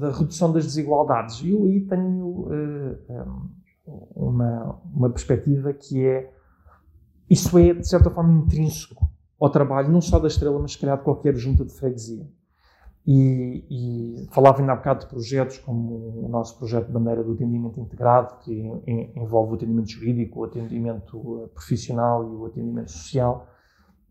da, 0.00 0.12
redução 0.12 0.52
das 0.52 0.64
desigualdades, 0.64 1.42
eu 1.44 1.64
aí 1.64 1.80
tenho 1.80 2.26
uh, 2.26 3.50
uma, 4.14 4.80
uma 4.92 5.10
perspectiva 5.10 5.72
que 5.72 6.04
é 6.04 6.32
isso 7.30 7.56
é, 7.56 7.72
de 7.72 7.88
certa 7.88 8.10
forma, 8.10 8.42
intrínseco 8.42 9.08
ao 9.40 9.48
trabalho, 9.48 9.88
não 9.88 10.00
só 10.00 10.18
da 10.18 10.26
Estrela, 10.26 10.58
mas 10.58 10.72
se 10.72 10.78
calhar 10.78 10.98
de 10.98 11.04
qualquer 11.04 11.36
junta 11.36 11.64
de 11.64 11.72
freguesia. 11.72 12.28
E, 13.06 13.64
e, 13.70 14.28
falava 14.30 14.60
ainda 14.60 14.72
há 14.72 14.76
bocado 14.76 15.00
de 15.00 15.06
projetos 15.06 15.58
como 15.58 16.26
o 16.26 16.28
nosso 16.28 16.58
projeto 16.58 16.86
de 16.86 16.92
bandeira 16.92 17.24
do 17.24 17.32
atendimento 17.32 17.80
integrado, 17.80 18.38
que 18.40 18.52
envolve 19.16 19.52
o 19.52 19.54
atendimento 19.54 19.90
jurídico, 19.90 20.40
o 20.40 20.44
atendimento 20.44 21.42
eh, 21.44 21.48
profissional 21.54 22.24
e 22.24 22.36
o 22.36 22.46
atendimento 22.46 22.90
social. 22.90 23.48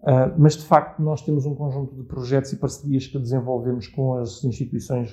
Uh, 0.01 0.33
mas, 0.37 0.55
de 0.55 0.63
facto, 0.63 1.01
nós 1.01 1.21
temos 1.21 1.45
um 1.45 1.53
conjunto 1.53 1.93
de 1.95 2.03
projetos 2.03 2.53
e 2.53 2.55
parcerias 2.55 3.05
que 3.05 3.19
desenvolvemos 3.19 3.87
com 3.87 4.15
as 4.15 4.43
instituições 4.43 5.11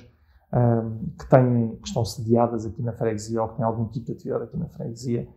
uh, 0.53 1.13
que, 1.19 1.29
têm, 1.29 1.75
que 1.81 1.87
estão 1.87 2.05
sediadas 2.05 2.65
aqui 2.65 2.81
na 2.81 2.93
freguesia 2.93 3.41
ou 3.41 3.49
que 3.49 3.57
têm 3.57 3.65
algum 3.65 3.85
tipo 3.85 4.05
de 4.05 4.11
atividade 4.13 4.43
aqui 4.45 4.57
na 4.57 4.69
freguesia 4.69 5.27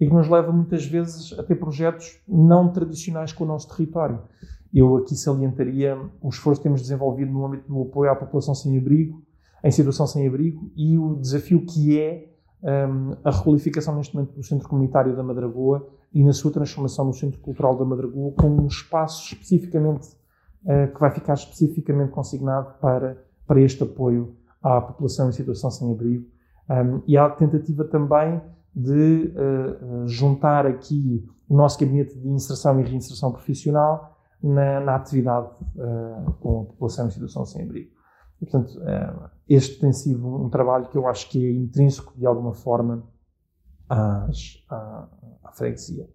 e 0.00 0.06
que 0.06 0.12
nos 0.12 0.28
leva 0.28 0.50
muitas 0.50 0.86
vezes 0.86 1.38
a 1.38 1.42
ter 1.42 1.54
projetos 1.56 2.20
não 2.26 2.72
tradicionais 2.72 3.32
com 3.32 3.44
o 3.44 3.46
nosso 3.46 3.68
território. 3.68 4.22
Eu 4.72 4.96
aqui 4.96 5.14
salientaria 5.14 5.96
o 6.20 6.28
esforço 6.28 6.60
que 6.60 6.64
temos 6.64 6.80
desenvolvido 6.80 7.30
no 7.30 7.46
âmbito 7.46 7.68
do 7.68 7.82
apoio 7.82 8.10
à 8.10 8.16
população 8.16 8.54
sem 8.54 8.76
abrigo, 8.76 9.22
em 9.62 9.70
situação 9.70 10.06
sem 10.06 10.26
abrigo, 10.26 10.70
e 10.76 10.98
o 10.98 11.14
desafio 11.14 11.64
que 11.64 12.00
é 12.00 12.33
um, 12.64 13.16
a 13.22 13.30
requalificação 13.30 13.94
neste 13.96 14.14
momento 14.14 14.34
do 14.34 14.42
Centro 14.42 14.68
Comunitário 14.68 15.14
da 15.14 15.22
Madragoa 15.22 15.86
e 16.12 16.22
na 16.24 16.32
sua 16.32 16.50
transformação 16.50 17.04
no 17.04 17.12
Centro 17.12 17.38
Cultural 17.40 17.76
da 17.76 17.84
Madragoa 17.84 18.32
com 18.32 18.48
um 18.48 18.66
espaço 18.66 19.34
especificamente 19.34 20.08
uh, 20.64 20.92
que 20.92 20.98
vai 20.98 21.10
ficar 21.10 21.34
especificamente 21.34 22.10
consignado 22.10 22.74
para, 22.80 23.22
para 23.46 23.60
este 23.60 23.82
apoio 23.82 24.34
à 24.62 24.80
população 24.80 25.28
em 25.28 25.32
situação 25.32 25.70
sem 25.70 25.92
abrigo. 25.92 26.26
Um, 26.70 27.02
e 27.06 27.18
há 27.18 27.26
a 27.26 27.30
tentativa 27.30 27.84
também 27.84 28.40
de 28.74 29.32
uh, 29.36 30.08
juntar 30.08 30.66
aqui 30.66 31.22
o 31.46 31.54
nosso 31.54 31.78
gabinete 31.78 32.18
de 32.18 32.28
inserção 32.28 32.80
e 32.80 32.82
reinserção 32.82 33.30
profissional 33.30 34.16
na, 34.42 34.80
na 34.80 34.94
atividade 34.96 35.50
uh, 35.76 36.32
com 36.40 36.62
a 36.62 36.64
população 36.64 37.06
em 37.08 37.10
situação 37.10 37.44
sem 37.44 37.62
abrigo. 37.62 37.93
E, 38.44 38.50
portanto, 38.50 38.78
uh, 38.78 39.30
este 39.48 39.80
tem 39.80 39.92
sido 39.92 40.26
um 40.26 40.50
trabalho 40.50 40.86
que 40.88 40.98
eu 40.98 41.08
acho 41.08 41.30
que 41.30 41.44
é 41.44 41.50
intrínseco, 41.50 42.12
de 42.14 42.26
alguma 42.26 42.52
forma, 42.52 43.02
às, 43.88 44.62
à, 44.68 45.08
à 45.42 45.52
freguesia. 45.52 46.06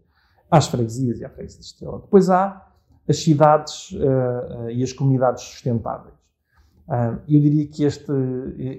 Às 0.49 0.67
freguesias 0.67 1.19
e 1.19 1.25
à 1.25 1.29
freguesia 1.29 1.59
de 1.59 1.65
Estrela. 1.65 1.99
Depois 1.99 2.29
há 2.29 2.67
as 3.07 3.17
cidades 3.17 3.91
uh, 3.91 4.69
e 4.69 4.83
as 4.83 4.93
comunidades 4.93 5.43
sustentáveis. 5.43 6.13
eu 7.27 7.41
diria 7.41 7.67
que 7.67 7.83
este, 7.83 8.11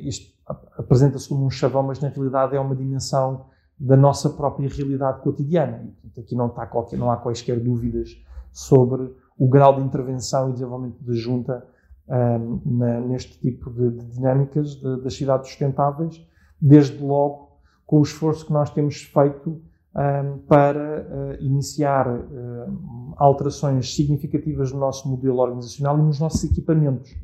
este 0.06 0.38
apresenta-se 0.78 1.28
como 1.28 1.44
um 1.44 1.50
chavão, 1.50 1.82
mas 1.82 2.00
na 2.00 2.08
realidade 2.08 2.54
é 2.54 2.60
uma 2.60 2.76
dimensão 2.76 3.46
da 3.78 3.96
nossa 3.96 4.30
própria 4.30 4.68
realidade 4.68 5.22
cotidiana. 5.22 5.82
E, 5.84 5.88
portanto, 5.88 6.20
aqui 6.20 6.36
não, 6.36 6.46
está 6.46 6.66
qualquer, 6.66 6.96
não 6.96 7.10
há 7.10 7.16
quaisquer 7.16 7.58
dúvidas 7.58 8.10
sobre 8.52 9.12
o 9.36 9.48
grau 9.48 9.74
de 9.74 9.82
intervenção 9.82 10.50
e 10.50 10.52
desenvolvimento 10.52 11.02
da 11.02 11.14
junta 11.14 11.66
um, 12.10 12.60
na, 12.64 13.00
neste 13.00 13.38
tipo 13.38 13.70
de, 13.70 13.90
de 13.90 14.04
dinâmicas 14.06 14.74
de, 14.74 15.02
das 15.02 15.14
cidades 15.14 15.48
sustentáveis, 15.48 16.26
desde 16.60 17.02
logo 17.02 17.50
com 17.86 18.00
o 18.00 18.02
esforço 18.02 18.44
que 18.44 18.52
nós 18.52 18.70
temos 18.70 19.02
feito 19.02 19.50
um, 19.94 20.38
para 20.46 21.06
uh, 21.38 21.42
iniciar 21.42 22.08
uh, 22.08 23.14
alterações 23.16 23.94
significativas 23.94 24.72
no 24.72 24.78
nosso 24.78 25.08
modelo 25.08 25.38
organizacional 25.38 25.98
e 25.98 26.02
nos 26.02 26.20
nossos 26.20 26.44
equipamentos. 26.44 27.16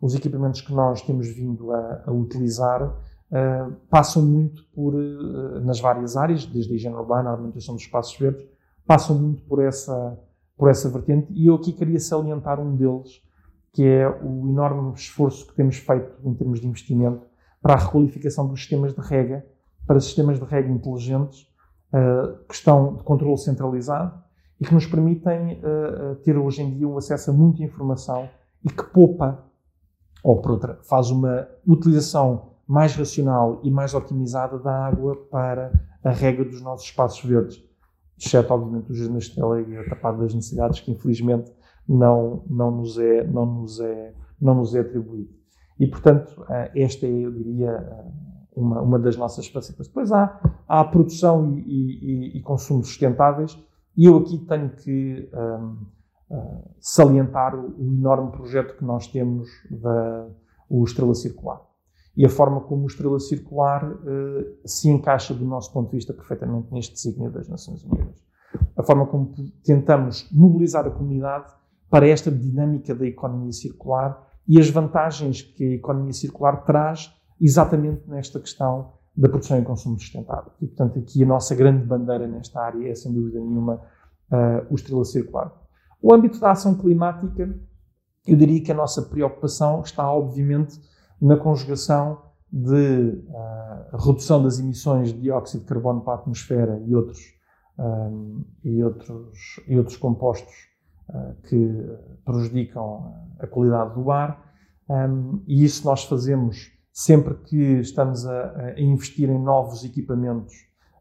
Os 0.00 0.14
equipamentos 0.14 0.60
que 0.60 0.72
nós 0.72 1.02
temos 1.02 1.28
vindo 1.28 1.72
a, 1.72 2.04
a 2.06 2.12
utilizar 2.12 2.82
uh, 2.82 3.72
passam 3.90 4.24
muito 4.24 4.64
por, 4.74 4.94
nas 5.62 5.80
várias 5.80 6.16
áreas, 6.16 6.46
desde 6.46 6.72
a 6.72 6.76
higiene 6.76 6.96
urbana, 6.96 7.30
a 7.30 7.32
alimentação 7.34 7.74
dos 7.74 7.82
espaços 7.82 8.16
verdes, 8.18 8.46
passam 8.86 9.18
muito 9.18 9.42
por 9.44 9.62
essa 9.62 10.18
por 10.58 10.68
essa 10.68 10.90
vertente, 10.90 11.32
e 11.32 11.46
eu 11.46 11.54
aqui 11.54 11.72
queria 11.72 12.00
salientar 12.00 12.60
um 12.60 12.74
deles, 12.74 13.22
que 13.72 13.84
é 13.84 14.08
o 14.08 14.48
enorme 14.48 14.92
esforço 14.94 15.46
que 15.46 15.54
temos 15.54 15.76
feito 15.76 16.12
em 16.24 16.34
termos 16.34 16.60
de 16.60 16.66
investimento 16.66 17.26
para 17.60 17.74
a 17.74 17.76
requalificação 17.76 18.46
dos 18.46 18.60
sistemas 18.60 18.94
de 18.94 19.00
rega 19.00 19.44
para 19.86 20.00
sistemas 20.00 20.38
de 20.38 20.44
rega 20.44 20.70
inteligentes 20.70 21.48
uh, 21.92 22.44
que 22.46 22.54
estão 22.54 22.96
de 22.96 23.02
controle 23.02 23.38
centralizado 23.38 24.22
e 24.60 24.66
que 24.66 24.74
nos 24.74 24.86
permitem 24.86 25.60
uh, 25.60 26.16
ter 26.16 26.36
hoje 26.36 26.62
em 26.62 26.70
dia 26.70 26.86
um 26.86 26.98
acesso 26.98 27.30
a 27.30 27.34
muita 27.34 27.62
informação 27.62 28.28
e 28.64 28.68
que 28.68 28.82
poupa, 28.82 29.44
ou 30.22 30.40
por 30.40 30.52
outra, 30.52 30.78
faz 30.82 31.10
uma 31.10 31.48
utilização 31.66 32.50
mais 32.66 32.94
racional 32.94 33.60
e 33.62 33.70
mais 33.70 33.94
otimizada 33.94 34.58
da 34.58 34.86
água 34.86 35.16
para 35.30 35.72
a 36.04 36.10
rega 36.10 36.44
dos 36.44 36.60
nossos 36.60 36.86
espaços 36.86 37.24
verdes 37.24 37.68
exceto 38.18 38.52
obviamente 38.52 38.90
o 38.90 38.94
Jardim 38.94 39.12
da 39.12 39.18
Estrela 39.18 39.60
e 39.62 39.76
a 39.76 39.88
tapado 39.88 40.18
das 40.18 40.34
necessidades 40.34 40.80
que 40.80 40.90
infelizmente 40.90 41.52
não, 41.88 42.42
não, 42.48 42.70
nos 42.70 42.98
é, 42.98 43.26
não, 43.26 43.46
nos 43.46 43.80
é, 43.80 44.14
não 44.40 44.54
nos 44.56 44.74
é 44.74 44.80
atribuído. 44.80 45.30
E 45.78 45.86
portanto, 45.86 46.44
eh, 46.50 46.72
esta 46.82 47.06
é, 47.06 47.10
eu 47.10 47.32
diria, 47.32 47.70
eh, 47.70 48.04
uma, 48.54 48.80
uma 48.82 48.98
das 48.98 49.16
nossas 49.16 49.46
facetas. 49.46 49.86
Depois 49.86 50.10
há, 50.10 50.40
há 50.68 50.80
a 50.80 50.84
produção 50.84 51.56
e, 51.56 51.60
e, 51.60 52.38
e, 52.38 52.42
consumo 52.42 52.84
sustentáveis, 52.84 53.56
e 53.96 54.04
eu 54.04 54.16
aqui 54.16 54.38
tenho 54.38 54.70
que 54.70 55.30
um, 55.32 55.38
uh, 55.38 55.76
eh, 56.30 56.64
salientar 56.80 57.54
o, 57.54 57.74
o, 57.78 57.92
enorme 57.94 58.30
projeto 58.32 58.76
que 58.76 58.84
nós 58.84 59.06
temos 59.08 59.48
da 59.70 60.28
o 60.70 60.84
Estrela 60.84 61.14
Circular 61.14 61.62
e 62.14 62.26
a 62.26 62.28
forma 62.28 62.60
como 62.60 62.82
o 62.82 62.86
Estrela 62.86 63.18
Circular 63.18 63.90
uh, 63.92 63.98
se 64.64 64.90
encaixa, 64.90 65.32
do 65.32 65.44
nosso 65.44 65.72
ponto 65.72 65.90
de 65.90 65.96
vista, 65.96 66.12
perfeitamente 66.12 66.72
neste 66.72 66.92
desígnio 66.92 67.30
das 67.30 67.48
Nações 67.48 67.82
Unidas. 67.84 68.22
A 68.76 68.82
forma 68.82 69.06
como 69.06 69.32
tentamos 69.64 70.28
mobilizar 70.32 70.86
a 70.86 70.90
comunidade 70.90 71.52
para 71.90 72.06
esta 72.06 72.30
dinâmica 72.30 72.94
da 72.94 73.06
economia 73.06 73.52
circular 73.52 74.26
e 74.46 74.58
as 74.58 74.70
vantagens 74.70 75.42
que 75.42 75.64
a 75.64 75.74
economia 75.74 76.12
circular 76.12 76.64
traz 76.64 77.12
exatamente 77.40 78.08
nesta 78.08 78.40
questão 78.40 78.92
da 79.16 79.28
produção 79.28 79.58
e 79.58 79.62
consumo 79.62 79.98
sustentável. 79.98 80.52
E, 80.60 80.66
portanto, 80.66 80.98
aqui 80.98 81.22
a 81.22 81.26
nossa 81.26 81.54
grande 81.54 81.84
bandeira 81.84 82.26
nesta 82.26 82.60
área 82.60 82.88
é, 82.88 82.94
sem 82.94 83.12
dúvida 83.12 83.40
nenhuma, 83.40 83.74
uh, 84.30 84.66
o 84.70 84.74
Estrela 84.74 85.04
Circular. 85.04 85.52
O 86.00 86.14
âmbito 86.14 86.38
da 86.38 86.52
ação 86.52 86.76
climática, 86.76 87.52
eu 88.26 88.36
diria 88.36 88.62
que 88.62 88.70
a 88.70 88.74
nossa 88.74 89.02
preocupação 89.02 89.82
está, 89.82 90.10
obviamente, 90.10 90.80
na 91.20 91.36
conjugação 91.36 92.22
de 92.50 93.24
uh, 93.28 93.96
redução 93.96 94.42
das 94.42 94.58
emissões 94.60 95.12
de 95.12 95.20
dióxido 95.20 95.60
de 95.60 95.66
carbono 95.66 96.00
para 96.00 96.14
a 96.14 96.16
atmosfera 96.16 96.80
e 96.86 96.94
outros, 96.94 97.20
um, 97.78 98.44
e 98.64 98.82
outros, 98.82 99.60
e 99.66 99.76
outros 99.76 99.96
compostos 99.96 100.67
que 101.44 101.98
prejudicam 102.24 103.14
a 103.38 103.46
qualidade 103.46 103.94
do 103.94 104.10
ar. 104.10 104.52
E 105.46 105.64
isso 105.64 105.86
nós 105.86 106.04
fazemos 106.04 106.70
sempre 106.92 107.34
que 107.34 107.80
estamos 107.80 108.26
a, 108.26 108.74
investir 108.76 109.28
em 109.30 109.38
novos 109.38 109.84
equipamentos 109.84 110.54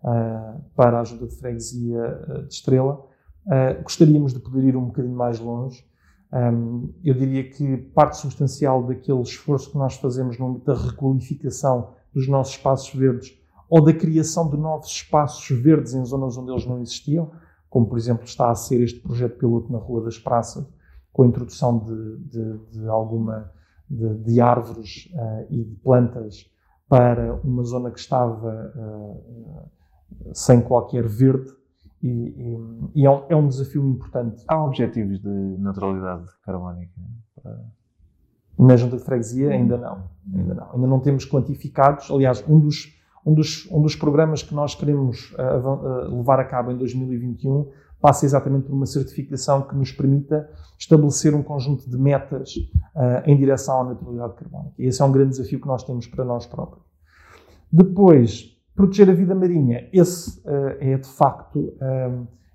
uh, 0.03 0.61
para 0.75 0.97
a 0.97 1.01
ajuda 1.01 1.27
de 1.27 1.35
freguesia 1.35 2.45
de 2.47 2.53
Estrela. 2.53 3.03
Gostaríamos 3.83 4.33
de 4.33 4.39
poder 4.39 4.63
ir 4.63 4.75
um 4.75 4.85
bocadinho 4.85 5.15
mais 5.15 5.39
longe. 5.39 5.85
Eu 7.03 7.13
diria 7.13 7.49
que 7.49 7.77
parte 7.77 8.17
substancial 8.17 8.83
daquele 8.83 9.21
esforço 9.21 9.71
que 9.71 9.77
nós 9.77 9.95
fazemos 9.95 10.37
no 10.37 10.47
âmbito 10.47 10.65
da 10.65 10.75
requalificação 10.75 11.93
dos 12.13 12.27
nossos 12.27 12.55
espaços 12.55 12.93
verdes 12.93 13.37
ou 13.69 13.83
da 13.83 13.93
criação 13.93 14.49
de 14.49 14.57
novos 14.57 14.87
espaços 14.87 15.49
verdes 15.61 15.93
em 15.93 16.03
zonas 16.05 16.37
onde 16.37 16.51
eles 16.51 16.65
não 16.65 16.81
existiam, 16.81 17.31
como 17.77 17.85
por 17.85 17.99
exemplo 17.99 18.25
está 18.25 18.49
a 18.49 18.55
ser 18.55 18.81
este 18.81 18.99
projeto 18.99 19.37
piloto 19.37 19.71
na 19.71 19.77
Rua 19.77 20.03
das 20.03 20.17
Praças, 20.17 20.65
com 21.13 21.21
a 21.21 21.27
introdução 21.27 21.77
de, 21.77 22.17
de, 22.25 22.57
de 22.71 22.87
alguma 22.87 23.51
de, 23.87 24.15
de 24.15 24.41
árvores 24.41 25.07
uh, 25.13 25.45
e 25.51 25.63
de 25.63 25.75
plantas 25.75 26.49
para 26.89 27.35
uma 27.43 27.63
zona 27.63 27.91
que 27.91 27.99
estava 27.99 28.73
uh, 28.75 29.69
sem 30.33 30.59
qualquer 30.59 31.07
verde 31.07 31.51
e, 32.01 32.07
e, 32.07 33.01
e 33.01 33.05
é, 33.05 33.11
um, 33.11 33.23
é, 33.29 33.35
um, 33.35 33.47
desafio 33.47 33.87
importante. 33.87 34.43
Há 34.47 34.63
objetivos 34.65 35.21
de 35.21 35.29
neutralidade 35.29 36.25
carbónica? 36.43 36.99
Para... 37.43 37.63
Na 38.57 38.75
junta 38.75 38.97
de 38.97 39.03
freguesia 39.03 39.51
ainda 39.51 39.77
não, 39.77 40.09
ainda 40.33 40.55
não. 40.55 40.73
Ainda 40.73 40.87
não 40.87 40.99
temos 40.99 41.29
quantificados. 41.29 42.09
Aliás, 42.09 42.43
um 42.49 42.59
dos, 42.59 42.96
um 43.27 43.33
dos, 43.33 43.69
um 43.69 43.81
dos 43.81 43.93
programas 43.93 44.41
que 44.41 44.55
nós 44.55 44.73
queremos 44.73 45.33
uh, 45.33 45.67
uh, 45.67 46.17
levar 46.17 46.39
a 46.39 46.45
cabo 46.45 46.71
em 46.71 46.77
2021 46.77 47.69
passa 47.99 48.25
exatamente 48.25 48.67
por 48.67 48.73
uma 48.73 48.85
certificação 48.85 49.63
que 49.63 49.75
nos 49.75 49.91
permita 49.91 50.49
estabelecer 50.79 51.35
um 51.35 51.43
conjunto 51.43 51.89
de 51.89 51.97
metas 51.97 52.55
uh, 52.95 53.21
em 53.25 53.35
direção 53.35 53.81
à 53.81 53.83
neutralidade 53.83 54.35
carbónica. 54.35 54.73
E 54.79 54.85
esse 54.85 55.01
é 55.01 55.05
um 55.05 55.11
grande 55.11 55.31
desafio 55.31 55.59
que 55.59 55.67
nós 55.67 55.83
temos 55.83 56.07
para 56.07 56.23
nós 56.23 56.45
próprios. 56.45 56.85
Depois, 57.69 58.55
proteger 58.73 59.09
a 59.09 59.13
vida 59.13 59.35
marinha. 59.35 59.89
Esse 59.91 60.39
uh, 60.47 60.77
é, 60.79 60.97
de 60.97 61.07
facto, 61.07 61.73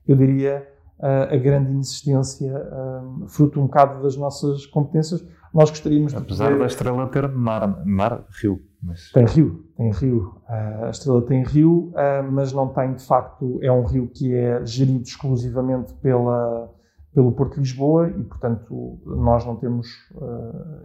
eu 0.06 0.16
diria, 0.16 0.66
uh, 1.00 1.34
a 1.34 1.36
grande 1.36 1.72
insistência, 1.72 2.50
fruto 3.28 3.60
um 3.60 3.64
bocado 3.64 4.02
das 4.02 4.16
nossas 4.16 4.64
competências. 4.64 5.22
Nós 5.52 5.70
gostaríamos 5.70 6.14
Apesar 6.14 6.52
de. 6.52 6.58
Da 6.58 6.66
estrela 6.66 7.06
ter 7.08 7.28
mar, 7.28 7.84
mar 7.86 8.24
rio. 8.40 8.60
Mas... 8.82 9.12
Tem 9.12 9.24
rio, 9.24 9.64
tem 9.76 9.92
rio. 9.92 10.34
Uh, 10.48 10.84
a 10.86 10.90
estrela 10.90 11.22
tem 11.22 11.44
rio, 11.44 11.92
mas 12.30 12.52
não 12.52 12.68
tem, 12.68 12.94
de 12.94 13.04
facto, 13.04 13.58
é 13.62 13.70
um 13.70 13.84
rio 13.84 14.08
que 14.08 14.34
é 14.34 14.64
gerido 14.64 15.02
exclusivamente 15.02 15.94
pela, 15.94 16.68
pelo 17.14 17.30
Porto 17.32 17.54
de 17.54 17.60
Lisboa 17.60 18.08
e, 18.08 18.24
portanto, 18.24 18.98
nós 19.06 19.44
não 19.44 19.54
temos 19.54 19.86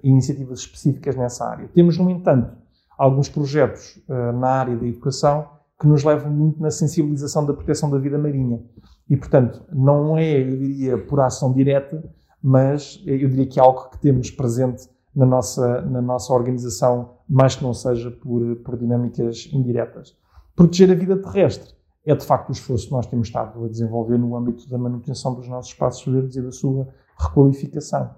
iniciativas 0.03 0.59
específicas 0.59 1.15
nessa 1.15 1.45
área. 1.45 1.67
Temos, 1.73 1.97
no 1.97 2.09
entanto, 2.09 2.55
alguns 2.97 3.29
projetos 3.29 4.01
uh, 4.09 4.31
na 4.37 4.49
área 4.49 4.75
da 4.75 4.85
educação 4.85 5.47
que 5.79 5.87
nos 5.87 6.03
levam 6.03 6.31
muito 6.31 6.59
na 6.59 6.71
sensibilização 6.71 7.45
da 7.45 7.53
proteção 7.53 7.89
da 7.89 7.99
vida 7.99 8.17
marinha. 8.17 8.59
E, 9.07 9.15
portanto, 9.15 9.63
não 9.71 10.17
é, 10.17 10.41
eu 10.41 10.57
diria, 10.57 10.97
por 10.97 11.19
ação 11.19 11.53
direta, 11.53 12.03
mas 12.41 13.01
eu 13.05 13.29
diria 13.29 13.45
que 13.45 13.59
é 13.59 13.63
algo 13.63 13.89
que 13.89 13.99
temos 13.99 14.31
presente 14.31 14.89
na 15.15 15.25
nossa, 15.25 15.81
na 15.81 16.01
nossa 16.01 16.31
organização, 16.33 17.15
mais 17.27 17.55
que 17.55 17.63
não 17.63 17.73
seja 17.73 18.11
por, 18.11 18.55
por 18.57 18.77
dinâmicas 18.77 19.49
indiretas. 19.51 20.15
Proteger 20.55 20.91
a 20.91 20.95
vida 20.95 21.17
terrestre 21.17 21.77
é, 22.07 22.15
de 22.15 22.25
facto, 22.25 22.47
o 22.47 22.51
esforço 22.53 22.85
que 22.85 22.93
nós 22.93 23.05
temos 23.05 23.27
estado 23.27 23.65
a 23.65 23.67
desenvolver 23.67 24.17
no 24.17 24.37
âmbito 24.37 24.69
da 24.69 24.77
manutenção 24.77 25.33
dos 25.33 25.45
nossos 25.49 25.73
espaços 25.73 26.05
verdes 26.05 26.37
e 26.37 26.41
da 26.41 26.53
sua 26.53 26.87
requalificação. 27.19 28.15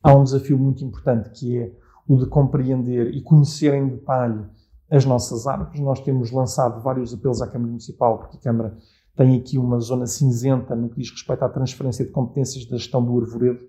Há 0.00 0.14
um 0.14 0.22
desafio 0.22 0.56
muito 0.56 0.84
importante 0.84 1.28
que 1.30 1.58
é 1.58 1.72
o 2.06 2.16
de 2.16 2.26
compreender 2.26 3.12
e 3.12 3.20
conhecer 3.20 3.74
em 3.74 3.88
detalhe 3.88 4.46
as 4.88 5.04
nossas 5.04 5.48
árvores. 5.48 5.80
Nós 5.80 5.98
temos 5.98 6.30
lançado 6.30 6.80
vários 6.80 7.12
apelos 7.12 7.42
à 7.42 7.48
Câmara 7.48 7.70
Municipal, 7.70 8.16
porque 8.18 8.36
a 8.36 8.40
Câmara 8.40 8.76
tem 9.20 9.36
aqui 9.36 9.58
uma 9.58 9.78
zona 9.80 10.06
cinzenta 10.06 10.74
no 10.74 10.88
que 10.88 10.96
diz 10.96 11.10
respeito 11.10 11.44
à 11.44 11.48
transferência 11.50 12.06
de 12.06 12.10
competências 12.10 12.64
da 12.64 12.78
gestão 12.78 13.04
do 13.04 13.20
arvoredo. 13.20 13.62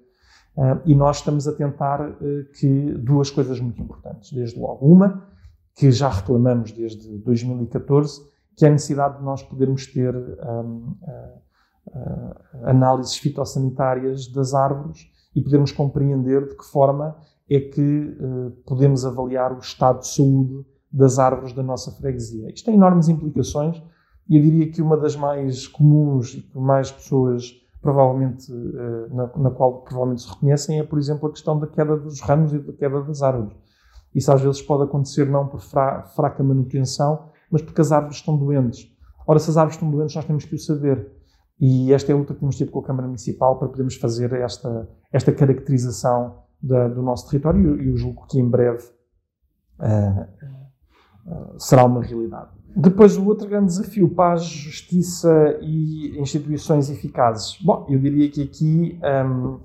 Uh, 0.56 0.80
e 0.86 0.96
nós 0.96 1.18
estamos 1.18 1.46
a 1.46 1.52
tentar 1.52 2.10
uh, 2.10 2.16
que 2.58 2.94
duas 2.94 3.30
coisas 3.30 3.60
muito 3.60 3.82
importantes, 3.82 4.32
desde 4.32 4.58
logo. 4.58 4.86
Uma, 4.86 5.28
que 5.76 5.92
já 5.92 6.08
reclamamos 6.08 6.72
desde 6.72 7.18
2014, 7.18 8.22
que 8.56 8.64
é 8.64 8.70
a 8.70 8.72
necessidade 8.72 9.18
de 9.18 9.26
nós 9.26 9.44
podermos 9.44 9.86
ter 9.88 10.16
um, 10.16 10.96
uh, 11.02 11.42
análises 12.64 13.18
fitossanitárias 13.18 14.28
das 14.28 14.54
árvores 14.54 15.06
e 15.36 15.42
podermos 15.42 15.74
compreender 15.74 16.48
de 16.48 16.56
que 16.56 16.64
forma 16.64 17.18
é 17.50 17.60
que 17.60 17.82
uh, 17.82 18.52
podemos 18.66 19.06
avaliar 19.06 19.52
o 19.52 19.60
estado 19.60 20.00
de 20.00 20.08
saúde 20.08 20.66
das 20.90 21.20
árvores 21.20 21.52
da 21.52 21.64
nossa 21.64 21.92
freguesia. 21.92 22.50
Isto 22.54 22.68
tem 22.68 22.76
enormes 22.76 23.10
implicações 23.10 23.82
e 24.32 24.38
eu 24.38 24.42
diria 24.42 24.72
que 24.72 24.82
uma 24.82 24.96
das 24.96 25.14
mais 25.14 25.68
comuns 25.68 26.36
e 26.36 26.42
que 26.42 26.58
mais 26.58 26.90
pessoas 26.90 27.52
provavelmente 27.82 28.50
uh, 28.50 29.14
na, 29.14 29.30
na, 29.36 29.52
qual 29.52 29.82
provavelmente 29.82 30.22
se 30.22 30.30
reconhecem 30.30 30.80
é, 30.80 30.84
por 30.84 30.98
exemplo, 30.98 31.28
a 31.28 31.32
questão 31.34 31.60
da 31.60 31.68
queda 31.68 31.98
dos 31.98 32.22
ramos 32.22 32.54
e 32.54 32.60
da 32.60 32.72
queda 32.72 33.02
das 33.02 33.22
árvores. 33.22 33.54
Isso 34.16 34.32
às 34.32 34.40
vezes 34.40 34.62
pode 34.62 34.84
acontecer 34.84 35.30
não 35.30 35.48
por 35.50 35.60
fra 35.60 36.04
fraca 36.16 36.42
manutenção, 36.42 37.26
mas 37.52 37.62
porque 37.62 37.82
as 37.82 37.92
árvores 37.92 38.18
estão 38.18 38.38
doentes. 38.38 38.90
Ora, 39.28 39.38
se 39.38 39.50
as 39.50 39.58
árvores 39.58 39.76
estão 39.76 39.92
doentes, 39.92 40.16
nós 40.16 40.24
temos 40.24 40.46
que 40.46 40.56
o 40.56 40.60
saber. 40.60 41.12
E 41.60 41.92
esta 41.92 42.14
é 42.14 42.16
a 42.16 42.18
luta 42.18 42.34
que 42.34 42.40
temos 42.40 42.56
tido 42.56 42.72
com 42.72 42.80
a 42.80 42.84
Câmara 42.84 43.08
Municipal 43.08 43.60
para 43.60 43.68
podermos 43.68 43.98
fazer 43.98 44.32
esta, 44.32 44.88
esta 45.12 45.34
caracterização 45.34 46.38
da, 46.62 46.88
do 46.88 47.02
nosso 47.02 47.30
território 47.30 47.82
e 47.82 47.90
eu 47.90 47.98
julgo 47.98 48.26
que 48.28 48.40
em 48.40 48.48
breve 48.48 48.88
uh, 49.78 50.22
uh, 51.28 51.60
será 51.60 51.84
uma 51.84 52.02
realidade. 52.02 52.61
Depois, 52.76 53.18
o 53.18 53.26
outro 53.28 53.48
grande 53.48 53.66
desafio, 53.66 54.08
paz, 54.10 54.44
justiça 54.44 55.58
e 55.62 56.18
instituições 56.20 56.90
eficazes. 56.90 57.58
Bom, 57.62 57.86
eu 57.90 58.00
diria 58.00 58.30
que 58.30 58.44
aqui 58.44 59.00
um, 59.26 59.60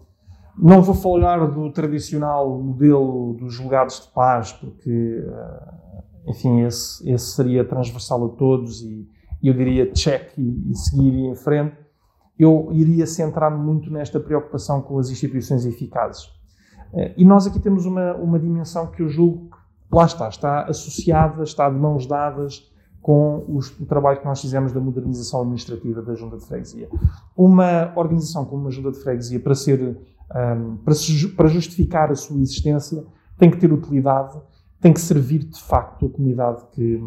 não 0.58 0.82
vou 0.82 0.94
falar 0.94 1.46
do 1.46 1.70
tradicional 1.70 2.60
modelo 2.60 3.34
dos 3.34 3.54
julgados 3.54 4.00
de 4.00 4.08
paz, 4.12 4.52
porque, 4.52 5.24
uh, 5.24 6.30
enfim, 6.30 6.62
esse, 6.62 7.08
esse, 7.08 7.26
seria 7.26 7.64
transversal 7.64 8.24
a 8.24 8.28
todos 8.30 8.82
e, 8.82 9.08
eu 9.42 9.54
diria 9.54 9.92
check 9.92 10.36
e, 10.36 10.70
e 10.70 10.74
seguir 10.74 11.26
em 11.26 11.36
frente. 11.36 11.76
Eu 12.36 12.70
iria 12.72 13.06
centrar-me 13.06 13.62
muito 13.62 13.90
nesta 13.90 14.18
preocupação 14.18 14.82
com 14.82 14.98
as 14.98 15.10
instituições 15.10 15.64
eficazes. 15.64 16.28
Eh, 16.92 17.14
e 17.18 17.24
nós 17.24 17.46
aqui 17.46 17.60
temos 17.60 17.86
uma, 17.86 18.14
uma 18.14 18.38
dimensão 18.38 18.88
que 18.88 19.02
eu 19.02 19.08
julgo 19.08 19.50
que, 19.50 19.96
lá 19.96 20.04
está, 20.04 20.28
está 20.28 20.64
associada, 20.64 21.44
está 21.44 21.70
de 21.70 21.76
mãos 21.76 22.06
dadas 22.06 22.68
com 23.06 23.44
os, 23.46 23.70
o 23.78 23.86
trabalho 23.86 24.18
que 24.18 24.24
nós 24.24 24.40
fizemos 24.40 24.72
da 24.72 24.80
modernização 24.80 25.42
administrativa 25.42 26.02
da 26.02 26.16
Junta 26.16 26.38
de 26.38 26.44
Freguesia. 26.44 26.88
Uma 27.36 27.92
organização 27.94 28.44
como 28.44 28.62
uma 28.62 28.70
Junta 28.72 28.90
de 28.90 28.98
Freguesia, 28.98 29.38
para, 29.38 29.54
ser, 29.54 29.80
um, 29.80 30.76
para, 30.78 30.92
para 31.36 31.46
justificar 31.46 32.10
a 32.10 32.16
sua 32.16 32.36
existência, 32.40 33.04
tem 33.38 33.48
que 33.48 33.58
ter 33.58 33.72
utilidade, 33.72 34.36
tem 34.80 34.92
que 34.92 35.00
servir 35.00 35.44
de 35.44 35.62
facto 35.62 36.06
a 36.06 36.10
comunidade 36.10 36.64
que, 36.72 37.00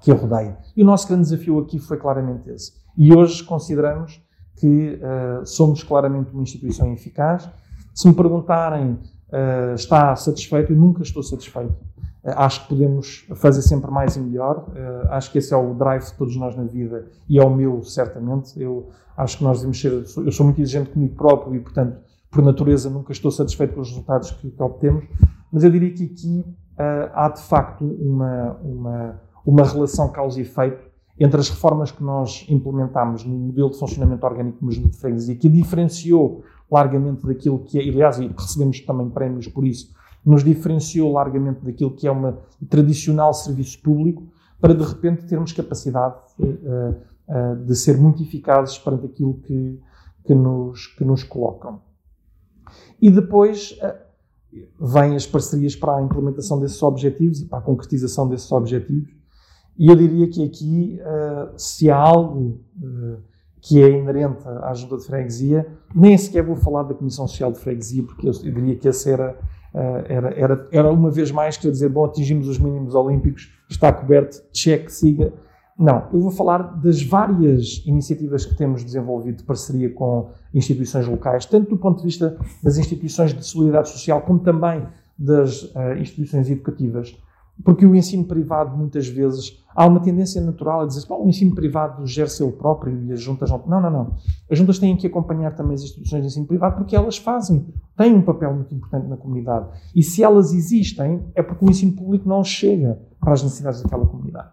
que 0.00 0.10
a 0.10 0.16
rodeia. 0.16 0.58
E 0.76 0.82
o 0.82 0.84
nosso 0.84 1.06
grande 1.06 1.22
desafio 1.22 1.60
aqui 1.60 1.78
foi 1.78 1.96
claramente 1.96 2.50
esse. 2.50 2.72
E 2.98 3.14
hoje 3.14 3.44
consideramos 3.44 4.20
que 4.56 4.98
uh, 4.98 5.46
somos 5.46 5.84
claramente 5.84 6.32
uma 6.32 6.42
instituição 6.42 6.92
eficaz, 6.92 7.48
se 7.94 8.08
me 8.08 8.14
perguntarem, 8.14 8.94
uh, 9.28 9.74
está 9.76 10.16
satisfeito? 10.16 10.72
Eu 10.72 10.76
nunca 10.76 11.04
estou 11.04 11.22
satisfeito. 11.22 11.76
Uh, 12.24 12.30
acho 12.36 12.62
que 12.62 12.68
podemos 12.68 13.26
fazer 13.34 13.62
sempre 13.62 13.90
mais 13.90 14.16
e 14.16 14.20
melhor. 14.20 14.66
Uh, 14.68 15.08
acho 15.10 15.30
que 15.30 15.38
esse 15.38 15.52
é 15.52 15.56
o 15.56 15.74
drive 15.74 16.04
de 16.04 16.14
todos 16.14 16.36
nós 16.36 16.56
na 16.56 16.64
vida 16.64 17.06
e 17.28 17.38
é 17.38 17.44
o 17.44 17.54
meu, 17.54 17.82
certamente. 17.82 18.60
Eu 18.60 18.88
acho 19.16 19.38
que 19.38 19.44
nós 19.44 19.58
devemos 19.58 19.80
ser. 19.80 19.92
Eu 19.92 20.32
sou 20.32 20.44
muito 20.44 20.60
exigente 20.60 20.90
comigo 20.90 21.14
próprio 21.14 21.54
e, 21.54 21.60
portanto, 21.60 21.98
por 22.30 22.42
natureza, 22.42 22.90
nunca 22.90 23.12
estou 23.12 23.30
satisfeito 23.30 23.74
com 23.74 23.80
os 23.80 23.88
resultados 23.88 24.30
que, 24.32 24.50
que 24.50 24.62
obtemos. 24.62 25.04
Mas 25.52 25.62
eu 25.62 25.70
diria 25.70 25.92
que 25.92 26.04
aqui 26.04 26.44
há 27.12 27.28
de 27.28 27.40
facto 27.42 27.84
uma, 27.84 28.56
uma, 28.60 29.20
uma 29.46 29.62
relação 29.62 30.08
causa 30.10 30.40
e 30.40 30.42
efeito 30.42 30.82
entre 31.18 31.40
as 31.40 31.48
reformas 31.48 31.90
que 31.92 32.02
nós 32.02 32.44
implementámos 32.48 33.24
no 33.24 33.36
modelo 33.36 33.70
de 33.70 33.78
funcionamento 33.78 34.26
orgânico 34.26 34.64
do 34.64 34.70
de 34.70 34.96
freguesia, 34.96 35.36
que 35.36 35.48
diferenciou 35.48 36.42
largamente 36.70 37.24
daquilo 37.26 37.60
que 37.60 37.78
é, 37.78 37.82
aliás, 37.82 38.18
e 38.18 38.26
recebemos 38.26 38.80
também 38.80 39.08
prémios 39.08 39.46
por 39.46 39.64
isso, 39.64 39.92
nos 40.24 40.42
diferenciou 40.42 41.12
largamente 41.12 41.64
daquilo 41.64 41.94
que 41.94 42.06
é 42.06 42.12
um 42.12 42.36
tradicional 42.68 43.34
serviço 43.34 43.80
público, 43.82 44.26
para 44.60 44.74
de 44.74 44.82
repente 44.82 45.26
termos 45.26 45.52
capacidade 45.52 46.16
uh, 46.38 46.44
uh, 47.28 47.56
de 47.64 47.74
ser 47.76 47.98
muito 47.98 48.22
eficazes 48.22 48.78
perante 48.78 49.06
aquilo 49.06 49.34
que, 49.34 49.80
que, 50.24 50.34
nos, 50.34 50.86
que 50.86 51.04
nos 51.04 51.22
colocam. 51.22 51.82
E 53.00 53.10
depois 53.10 53.78
uh, 53.82 53.94
vêm 54.80 55.16
as 55.16 55.26
parcerias 55.26 55.76
para 55.76 55.96
a 55.96 56.02
implementação 56.02 56.58
desses 56.58 56.82
objetivos 56.82 57.40
e 57.40 57.46
para 57.46 57.58
a 57.58 57.62
concretização 57.62 58.28
desses 58.28 58.50
objetivos. 58.50 59.10
E 59.76 59.88
eu 59.88 59.96
diria 59.96 60.30
que 60.30 60.44
aqui, 60.44 61.00
se 61.56 61.90
há 61.90 61.96
algo 61.96 62.60
que 63.64 63.82
é 63.82 63.88
inerente 63.88 64.46
à 64.46 64.74
junta 64.74 64.98
de 64.98 65.04
freguesia. 65.04 65.66
Nem 65.94 66.18
sequer 66.18 66.44
vou 66.44 66.54
falar 66.54 66.82
da 66.82 66.94
Comissão 66.94 67.26
Social 67.26 67.50
de 67.50 67.58
Freguesia, 67.58 68.02
porque 68.02 68.28
eu 68.28 68.32
diria 68.32 68.76
que 68.76 68.86
esse 68.86 69.10
era, 69.10 69.30
eh, 69.30 69.36
era, 70.06 70.30
era, 70.38 70.68
era 70.70 70.90
uma 70.90 71.10
vez 71.10 71.30
mais, 71.30 71.56
quer 71.56 71.70
dizer, 71.70 71.88
bom, 71.88 72.04
atingimos 72.04 72.48
os 72.48 72.58
mínimos 72.58 72.94
olímpicos, 72.94 73.52
está 73.68 73.92
coberto, 73.92 74.42
cheque, 74.52 74.92
siga. 74.92 75.32
Não, 75.76 76.08
eu 76.12 76.20
vou 76.20 76.30
falar 76.30 76.62
das 76.80 77.02
várias 77.02 77.82
iniciativas 77.84 78.46
que 78.46 78.56
temos 78.56 78.84
desenvolvido 78.84 79.38
de 79.38 79.42
parceria 79.42 79.90
com 79.90 80.30
instituições 80.54 81.08
locais, 81.08 81.44
tanto 81.46 81.70
do 81.70 81.76
ponto 81.76 81.98
de 81.98 82.04
vista 82.04 82.38
das 82.62 82.78
instituições 82.78 83.34
de 83.34 83.44
solidariedade 83.44 83.88
social, 83.90 84.22
como 84.22 84.38
também 84.38 84.86
das 85.18 85.62
uh, 85.62 85.94
instituições 85.98 86.48
educativas, 86.48 87.16
porque 87.62 87.86
o 87.86 87.94
ensino 87.94 88.24
privado, 88.24 88.76
muitas 88.76 89.06
vezes, 89.06 89.62
há 89.74 89.86
uma 89.86 90.00
tendência 90.00 90.40
natural 90.40 90.80
a 90.80 90.86
dizer 90.86 91.04
o 91.08 91.28
ensino 91.28 91.54
privado 91.54 92.04
gera-se 92.06 92.42
ele 92.42 92.52
próprio 92.52 93.04
e 93.04 93.12
as 93.12 93.20
juntas 93.20 93.50
não. 93.50 93.64
Não, 93.66 93.80
não, 93.80 93.90
não. 93.90 94.16
As 94.50 94.58
juntas 94.58 94.78
têm 94.78 94.96
que 94.96 95.06
acompanhar 95.06 95.54
também 95.54 95.74
as 95.74 95.82
instituições 95.82 96.22
de 96.22 96.28
ensino 96.28 96.46
privado 96.46 96.76
porque 96.76 96.96
elas 96.96 97.16
fazem, 97.16 97.66
têm 97.96 98.14
um 98.14 98.22
papel 98.22 98.52
muito 98.54 98.74
importante 98.74 99.06
na 99.06 99.16
comunidade. 99.16 99.68
E 99.94 100.02
se 100.02 100.22
elas 100.22 100.52
existem, 100.52 101.24
é 101.34 101.42
porque 101.42 101.64
o 101.64 101.70
ensino 101.70 101.92
público 101.92 102.28
não 102.28 102.42
chega 102.42 103.00
para 103.20 103.32
as 103.32 103.42
necessidades 103.42 103.82
daquela 103.82 104.06
comunidade. 104.06 104.50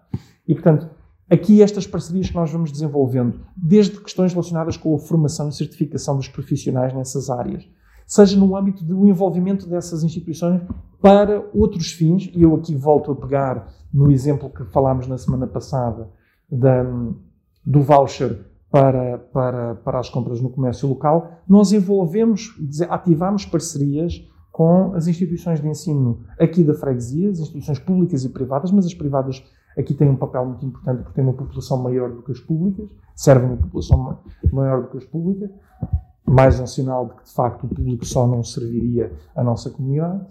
E, 0.47 0.53
portanto, 0.53 0.89
aqui 1.29 1.61
estas 1.61 1.87
parcerias 1.87 2.29
que 2.29 2.35
nós 2.35 2.51
vamos 2.51 2.71
desenvolvendo, 2.71 3.39
desde 3.55 3.99
questões 3.99 4.31
relacionadas 4.31 4.77
com 4.77 4.95
a 4.95 4.99
formação 4.99 5.49
e 5.49 5.53
certificação 5.53 6.15
dos 6.15 6.27
profissionais 6.27 6.93
nessas 6.93 7.29
áreas, 7.29 7.67
seja 8.11 8.37
no 8.37 8.57
âmbito 8.57 8.83
do 8.83 9.07
envolvimento 9.07 9.69
dessas 9.69 10.03
instituições 10.03 10.61
para 11.01 11.47
outros 11.53 11.93
fins, 11.93 12.29
e 12.35 12.41
eu 12.41 12.53
aqui 12.55 12.75
volto 12.75 13.09
a 13.09 13.15
pegar 13.15 13.73
no 13.91 14.11
exemplo 14.11 14.49
que 14.49 14.65
falámos 14.65 15.07
na 15.07 15.17
semana 15.17 15.47
passada 15.47 16.09
da, 16.51 16.83
do 17.65 17.81
voucher 17.81 18.37
para, 18.69 19.17
para, 19.17 19.75
para 19.75 19.99
as 19.99 20.09
compras 20.09 20.41
no 20.41 20.49
comércio 20.49 20.89
local, 20.89 21.39
nós 21.47 21.71
envolvemos, 21.71 22.53
ativamos 22.89 23.45
parcerias 23.45 24.21
com 24.51 24.93
as 24.93 25.07
instituições 25.07 25.61
de 25.61 25.69
ensino 25.69 26.19
aqui 26.37 26.65
da 26.65 26.73
freguesia, 26.73 27.29
as 27.29 27.39
instituições 27.39 27.79
públicas 27.79 28.25
e 28.25 28.29
privadas, 28.29 28.73
mas 28.73 28.85
as 28.85 28.93
privadas 28.93 29.41
aqui 29.77 29.93
têm 29.93 30.09
um 30.09 30.17
papel 30.17 30.45
muito 30.45 30.65
importante 30.65 31.03
porque 31.03 31.15
têm 31.15 31.23
uma 31.23 31.33
população 31.33 31.81
maior 31.81 32.11
do 32.11 32.21
que 32.23 32.33
as 32.33 32.41
públicas, 32.41 32.89
servem 33.15 33.51
uma 33.51 33.57
população 33.57 34.19
maior 34.51 34.81
do 34.81 34.89
que 34.89 34.97
as 34.97 35.05
públicas, 35.05 35.49
mais 36.25 36.59
um 36.59 36.67
sinal 36.67 37.07
de 37.07 37.15
que, 37.15 37.23
de 37.25 37.33
facto, 37.33 37.63
o 37.65 37.67
público 37.67 38.05
só 38.05 38.27
não 38.27 38.43
serviria 38.43 39.11
a 39.35 39.43
nossa 39.43 39.69
comunidade. 39.69 40.25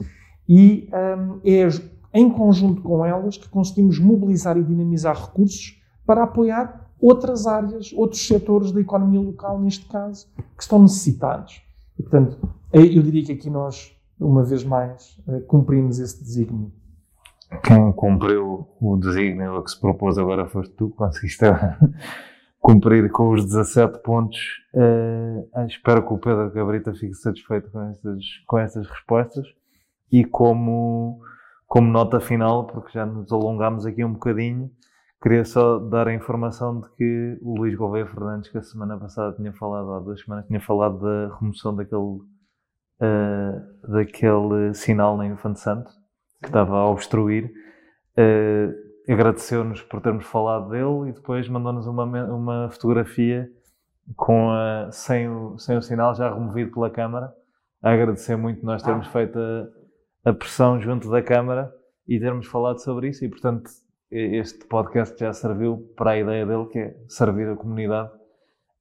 E 0.49 0.88
um, 0.93 1.41
é 1.45 1.68
em 2.12 2.28
conjunto 2.28 2.82
com 2.82 3.05
elas 3.05 3.36
que 3.36 3.49
conseguimos 3.49 3.99
mobilizar 3.99 4.57
e 4.57 4.62
dinamizar 4.62 5.16
recursos 5.16 5.80
para 6.05 6.24
apoiar 6.24 6.91
outras 7.01 7.47
áreas, 7.47 7.93
outros 7.95 8.26
setores 8.26 8.72
da 8.72 8.80
economia 8.80 9.20
local, 9.20 9.61
neste 9.61 9.86
caso, 9.86 10.26
que 10.57 10.62
estão 10.62 10.82
necessitados. 10.82 11.62
E, 11.99 12.03
portanto, 12.03 12.36
eu 12.72 13.03
diria 13.03 13.24
que 13.24 13.32
aqui 13.32 13.49
nós, 13.49 13.97
uma 14.18 14.43
vez 14.43 14.64
mais, 14.64 15.20
eh, 15.28 15.41
cumprimos 15.41 15.99
esse 15.99 16.22
desígnio. 16.22 16.72
Quem 17.62 17.93
cumpriu 17.93 18.68
o 18.80 18.97
desígnio 18.97 19.62
que 19.62 19.70
se 19.70 19.80
propôs 19.80 20.18
agora 20.18 20.47
foste 20.47 20.72
tu, 20.74 20.91
conseguiste 20.91 21.45
cumprir 22.61 23.11
com 23.11 23.31
os 23.31 23.45
17 23.45 24.03
pontos. 24.03 24.39
Uh, 24.75 25.67
espero 25.67 26.07
que 26.07 26.13
o 26.13 26.19
Pedro 26.19 26.53
Cabrita 26.53 26.95
fique 26.95 27.15
satisfeito 27.15 27.71
com 27.71 27.83
estas, 27.83 28.25
com 28.47 28.59
estas 28.59 28.87
respostas. 28.87 29.47
E 30.13 30.25
como, 30.25 31.21
como 31.67 31.91
nota 31.91 32.21
final, 32.21 32.67
porque 32.67 32.93
já 32.93 33.07
nos 33.07 33.33
alongámos 33.33 33.87
aqui 33.87 34.05
um 34.05 34.13
bocadinho, 34.13 34.71
queria 35.23 35.45
só 35.45 35.79
dar 35.79 36.09
a 36.09 36.15
informação 36.15 36.81
de 36.81 36.89
que 36.97 37.39
o 37.41 37.57
Luís 37.57 37.75
Gouveia 37.75 38.07
Fernandes, 38.07 38.51
que 38.51 38.59
a 38.59 38.63
semana 38.63 38.99
passada 38.99 39.35
tinha 39.37 39.53
falado, 39.53 39.93
há 39.93 40.01
duas 40.01 40.21
semanas, 40.21 40.47
tinha 40.47 40.61
falado 40.61 40.99
da 40.99 41.37
remoção 41.39 41.75
daquele, 41.75 42.03
uh, 42.03 43.89
daquele 43.89 44.75
sinal 44.75 45.17
na 45.17 45.27
Infante 45.27 45.61
Santo, 45.61 45.91
que 46.43 46.49
estava 46.49 46.77
a 46.77 46.91
obstruir. 46.91 47.53
Uh, 48.19 48.89
agradeceu-nos 49.13 49.83
por 49.83 50.01
termos 50.01 50.25
falado 50.27 50.71
dele 50.71 51.11
e 51.11 51.13
depois 51.13 51.49
mandou-nos 51.49 51.87
uma, 51.87 52.05
uma 52.05 52.71
fotografia 52.71 53.51
com 54.17 54.51
a, 54.51 54.91
sem, 54.91 55.29
o, 55.29 55.59
sem 55.59 55.77
o 55.77 55.83
sinal 55.83 56.15
já 56.15 56.33
removido 56.33 56.73
pela 56.73 56.91
câmara. 56.91 57.33
A 57.83 57.93
agradecer 57.93 58.37
muito 58.37 58.65
nós 58.65 58.83
termos 58.83 59.07
ah. 59.09 59.11
feito 59.11 59.39
a, 59.39 60.31
a 60.31 60.33
pressão 60.33 60.81
junto 60.81 61.11
da 61.11 61.23
câmara 61.23 61.73
e 62.07 62.19
termos 62.19 62.47
falado 62.47 62.79
sobre 62.83 63.09
isso 63.09 63.25
e, 63.25 63.29
portanto, 63.29 63.71
este 64.11 64.67
podcast 64.67 65.19
já 65.19 65.33
serviu 65.33 65.93
para 65.97 66.13
a 66.13 66.19
ideia 66.19 66.45
dele, 66.45 66.67
que 66.67 66.79
é 66.79 66.97
servir 67.09 67.49
a 67.49 67.57
comunidade, 67.57 68.11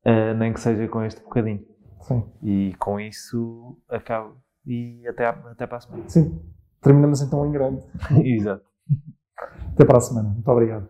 uh, 0.06 0.34
nem 0.38 0.52
que 0.52 0.60
seja 0.60 0.88
com 0.88 1.04
este 1.04 1.22
bocadinho. 1.22 1.64
Sim. 2.02 2.24
E 2.42 2.74
com 2.80 3.00
isso 3.00 3.78
acabo. 3.88 4.38
E 4.66 5.08
até, 5.08 5.28
até 5.28 5.68
para 5.68 5.78
a 5.78 5.82
semana. 5.82 6.10
Sim. 6.10 6.42
Terminamos 6.82 7.22
então 7.22 7.46
em 7.46 7.52
grande. 7.52 7.84
Exato. 8.26 8.66
Até 9.74 9.86
para 9.86 9.98
a 9.98 10.02
semana. 10.02 10.30
Muito 10.30 10.50
obrigado. 10.50 10.88